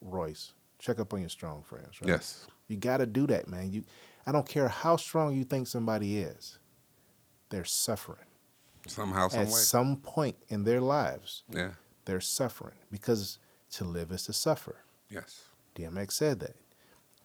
[0.00, 0.52] Royce.
[0.78, 2.08] Check up on your strong friends, right?
[2.08, 2.46] Yes.
[2.68, 3.72] You got to do that, man.
[3.72, 3.82] You,
[4.26, 6.58] I don't care how strong you think somebody is.
[7.50, 8.26] They're suffering
[8.86, 9.52] Somehow, some at way.
[9.52, 11.42] some point in their lives.
[11.50, 11.70] yeah.
[12.04, 13.38] They're suffering because
[13.72, 14.76] to live is to suffer.
[15.10, 15.42] Yes.
[15.76, 16.56] DMX said that.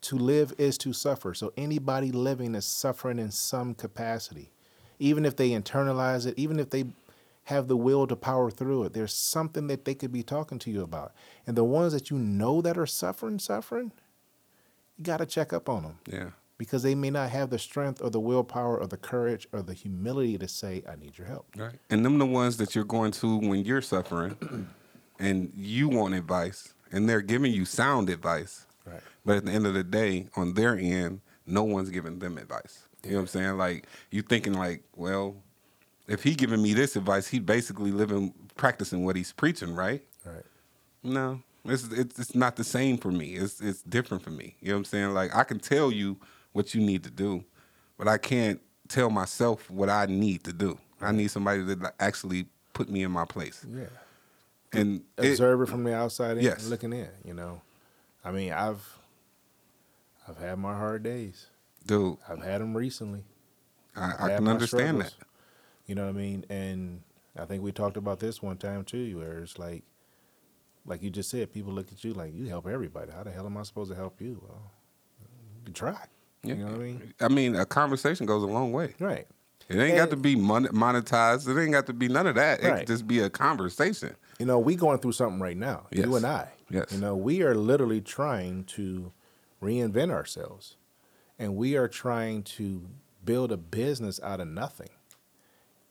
[0.01, 1.33] to live is to suffer.
[1.33, 4.51] So anybody living is suffering in some capacity.
[4.99, 6.83] Even if they internalize it, even if they
[7.45, 10.71] have the will to power through it, there's something that they could be talking to
[10.71, 11.13] you about.
[11.45, 13.91] And the ones that you know that are suffering, suffering,
[14.97, 16.29] you got to check up on them Yeah.
[16.57, 19.73] because they may not have the strength or the willpower or the courage or the
[19.73, 21.47] humility to say, I need your help.
[21.57, 21.79] Right.
[21.89, 24.67] And them the ones that you're going to when you're suffering
[25.19, 28.65] and you want advice and they're giving you sound advice.
[28.85, 29.01] Right.
[29.25, 32.87] But at the end of the day, on their end, no one's giving them advice.
[33.03, 33.57] You know what I'm saying?
[33.57, 35.42] Like you thinking like, well,
[36.07, 40.03] if he giving me this advice, he basically living practicing what he's preaching, right?
[40.25, 40.43] Right.
[41.03, 43.35] No, it's, it's it's not the same for me.
[43.35, 44.55] It's it's different for me.
[44.61, 45.13] You know what I'm saying?
[45.13, 46.17] Like I can tell you
[46.51, 47.43] what you need to do,
[47.97, 50.77] but I can't tell myself what I need to do.
[51.01, 53.65] I need somebody to like, actually put me in my place.
[53.69, 53.85] Yeah.
[54.71, 56.67] And it, Observe it from the outside in, Yes.
[56.67, 57.61] looking in, you know.
[58.25, 58.97] I mean, I've
[60.27, 61.47] I've had my hard days.
[61.85, 63.23] dude, I've had them recently.
[63.95, 65.13] I, I can understand that.
[65.93, 66.43] You know what I mean?
[66.49, 67.03] And
[67.37, 69.83] I think we talked about this one time too, where it's like,
[70.87, 73.11] like you just said, people look at you like you help everybody.
[73.11, 74.41] How the hell am I supposed to help you?
[74.41, 74.71] Well,
[75.67, 75.95] you try.
[76.41, 77.13] You know what I mean?
[77.21, 78.95] I mean, a conversation goes a long way.
[78.99, 79.27] Right.
[79.69, 81.47] It ain't got to be mon- monetized.
[81.47, 82.63] It ain't got to be none of that.
[82.63, 82.77] It Right.
[82.79, 84.15] could just be a conversation.
[84.39, 85.85] You know, we going through something right now.
[85.91, 86.47] You and I.
[86.71, 86.91] Yes.
[86.91, 89.11] You know, we are literally trying to
[89.61, 90.75] reinvent ourselves,
[91.37, 92.87] and we are trying to
[93.23, 94.89] build a business out of nothing.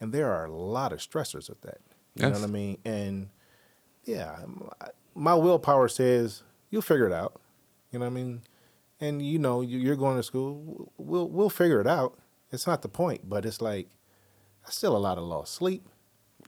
[0.02, 1.78] And there are a lot of stressors with that.
[2.16, 2.32] You Yes.
[2.34, 2.78] know what I mean?
[2.84, 3.28] And
[4.04, 4.44] yeah,
[5.14, 7.40] my willpower says you'll figure it out.
[7.92, 8.42] You know what I mean?
[8.98, 10.90] And you know, you- you're going to school.
[10.98, 12.18] We'll we'll figure it out.
[12.50, 13.90] It's not the point, but it's like
[14.64, 15.88] that's still a lot of lost sleep.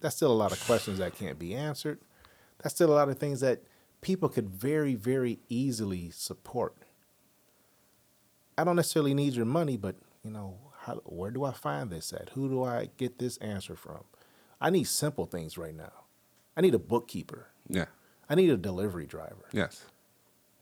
[0.01, 2.01] That's still a lot of questions that can't be answered.
[2.59, 3.63] That's still a lot of things that
[4.01, 6.75] people could very, very easily support.
[8.59, 9.95] I don't necessarily need your money, but
[10.25, 12.31] you know, how, where do I find this at?
[12.31, 14.05] Who do I get this answer from?
[14.61, 15.93] I need simple things right now.
[16.56, 17.48] I need a bookkeeper.
[17.69, 17.86] Yeah.
[18.28, 19.48] I need a delivery driver.
[19.52, 19.85] Yes.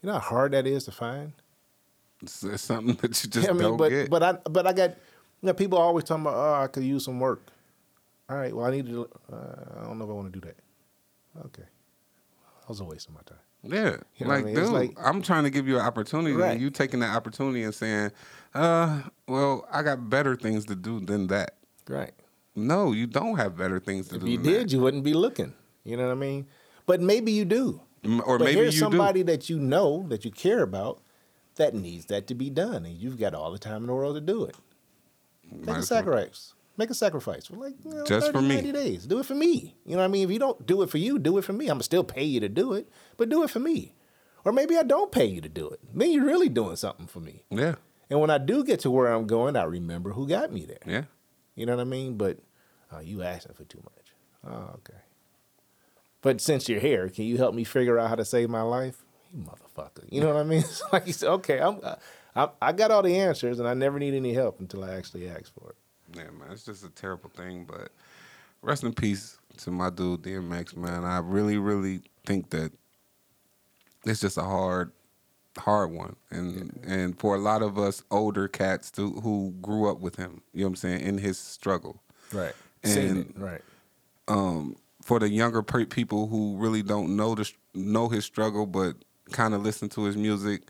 [0.00, 1.32] You know how hard that is to find.
[2.22, 4.10] It's, it's something that you just I mean, don't but get.
[4.10, 4.96] but I but I got you
[5.48, 7.42] know, people always talking about oh I could use some work.
[8.28, 9.08] All right, well I need to.
[9.32, 9.36] Uh,
[9.80, 10.56] I don't know if I want to do that.
[11.46, 11.62] Okay,
[12.60, 13.38] that was a waste of my time.
[13.64, 14.54] Yeah, You know what I like, mean?
[14.56, 16.52] Dude, like- I'm trying to give you an opportunity, Right.
[16.52, 18.10] and you taking that opportunity and saying,
[18.54, 21.56] "Uh, well, I got better things to do than that."
[21.88, 22.12] Right.
[22.56, 24.26] No, you don't have better things to If do.
[24.26, 25.54] If you did, you wouldn't be looking.
[25.84, 26.46] You know what I mean?
[26.86, 27.80] But maybe you do.
[28.26, 31.00] Or but maybe here's somebody that you know that you care about
[31.54, 34.16] that needs that to be done, and you've got all the time in the world
[34.16, 34.56] to do it.
[35.48, 35.56] do.
[35.58, 36.54] Make Might a sacrifice.
[36.82, 38.54] Make a sacrifice for like you know, Just 30, for me.
[38.56, 39.06] 90 days.
[39.06, 39.76] Do it for me.
[39.86, 40.24] You know what I mean?
[40.24, 41.66] If you don't do it for you, do it for me.
[41.66, 43.94] I'm gonna still pay you to do it, but do it for me.
[44.44, 45.78] Or maybe I don't pay you to do it.
[45.94, 47.44] Then you're really doing something for me.
[47.50, 47.76] Yeah,
[48.10, 50.80] And when I do get to where I'm going, I remember who got me there.
[50.84, 51.04] yeah.
[51.54, 52.16] You know what I mean?
[52.16, 52.38] But
[52.92, 54.52] uh, you asking for too much.
[54.52, 54.98] Oh, okay.
[56.20, 59.04] But since you're here, can you help me figure out how to save my life?
[59.32, 60.04] You motherfucker.
[60.10, 60.58] You know what I mean?
[60.66, 61.78] It's like you said, okay, I'm,
[62.34, 65.28] I, I got all the answers, and I never need any help until I actually
[65.28, 65.76] ask for it.
[66.14, 67.64] Yeah, man, it's just a terrible thing.
[67.64, 67.90] But
[68.62, 71.04] rest in peace to my dude DMX, man.
[71.04, 72.72] I really, really think that
[74.04, 74.92] it's just a hard,
[75.58, 80.00] hard one, and and for a lot of us older cats to, who grew up
[80.00, 82.02] with him, you know what I'm saying, in his struggle.
[82.32, 82.54] Right.
[82.84, 83.60] And- Right.
[84.28, 88.96] um, for the younger pe- people who really don't know the know his struggle, but
[89.32, 90.62] kind of listen to his music,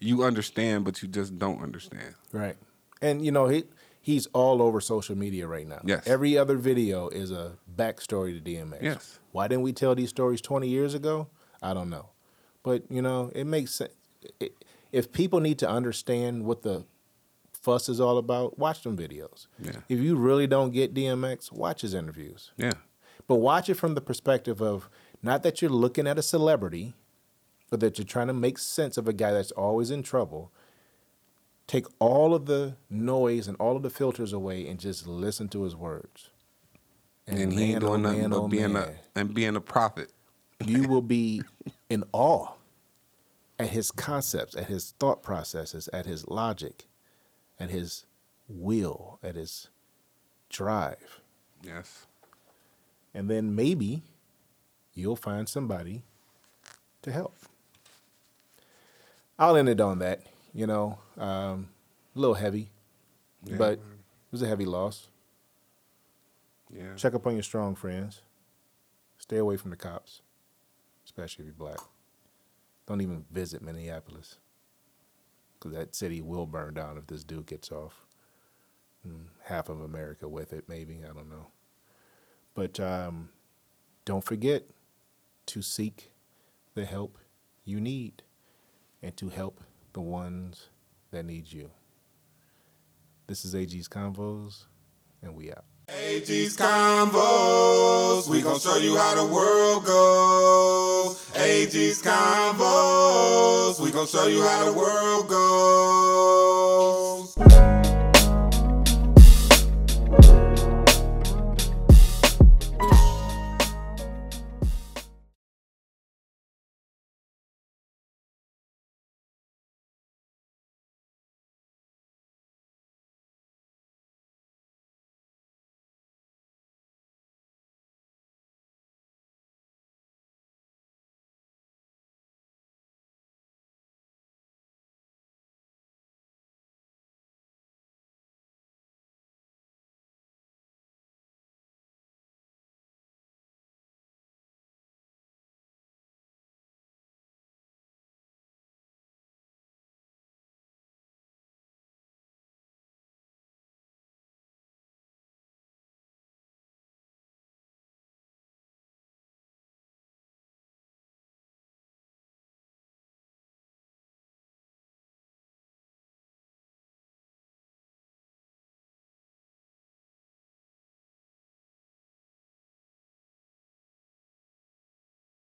[0.00, 2.14] you understand, but you just don't understand.
[2.32, 2.56] Right.
[3.02, 3.64] And you know, he
[4.04, 5.80] he's all over social media right now.
[5.82, 6.06] Yes.
[6.06, 8.82] Every other video is a backstory to DMX.
[8.82, 9.18] Yes.
[9.32, 11.28] Why didn't we tell these stories 20 years ago?
[11.62, 12.10] I don't know.
[12.62, 13.94] But, you know, it makes sense.
[14.38, 14.52] It,
[14.92, 16.84] if people need to understand what the
[17.52, 19.46] fuss is all about, watch them videos.
[19.58, 19.80] Yeah.
[19.88, 22.52] If you really don't get DMX, watch his interviews.
[22.58, 22.72] Yeah,
[23.26, 24.90] But watch it from the perspective of
[25.22, 26.92] not that you're looking at a celebrity,
[27.70, 30.52] but that you're trying to make sense of a guy that's always in trouble.
[31.66, 35.62] Take all of the noise and all of the filters away and just listen to
[35.62, 36.30] his words.
[37.26, 39.34] and, he ain't man, oh doing oh nothing man, but oh being man, a and
[39.34, 40.10] being a prophet.
[40.64, 41.42] you will be
[41.88, 42.48] in awe
[43.58, 46.84] at his concepts, at his thought processes, at his logic,
[47.58, 48.04] at his
[48.48, 49.68] will, at his
[50.50, 51.20] drive.
[51.62, 52.06] Yes,
[53.14, 54.02] and then maybe
[54.92, 56.02] you'll find somebody
[57.02, 57.34] to help.
[59.38, 60.20] I'll end it on that.
[60.54, 61.68] You know, um,
[62.14, 62.70] a little heavy,
[63.44, 63.56] Yeah.
[63.56, 63.80] but it
[64.32, 65.08] was a heavy loss.
[66.70, 68.22] yeah, Check up on your strong friends.
[69.18, 70.22] Stay away from the cops,
[71.04, 71.78] especially if you're black.
[72.86, 74.38] Don't even visit Minneapolis
[75.54, 78.04] because that city will burn down if this dude gets off.
[79.06, 81.48] Mm, half of America with it, maybe I don't know.
[82.54, 83.30] But um,
[84.04, 84.64] don't forget
[85.46, 86.10] to seek
[86.74, 87.18] the help
[87.64, 88.22] you need
[89.02, 89.60] and to help
[89.94, 90.68] the ones
[91.12, 91.70] that need you.
[93.26, 94.66] This is AG's Convos,
[95.22, 95.64] and we out.
[95.88, 101.30] AG's Convos, we gon' show you how the world goes.
[101.36, 106.34] AG's Convos, we gon' show you how the world goes.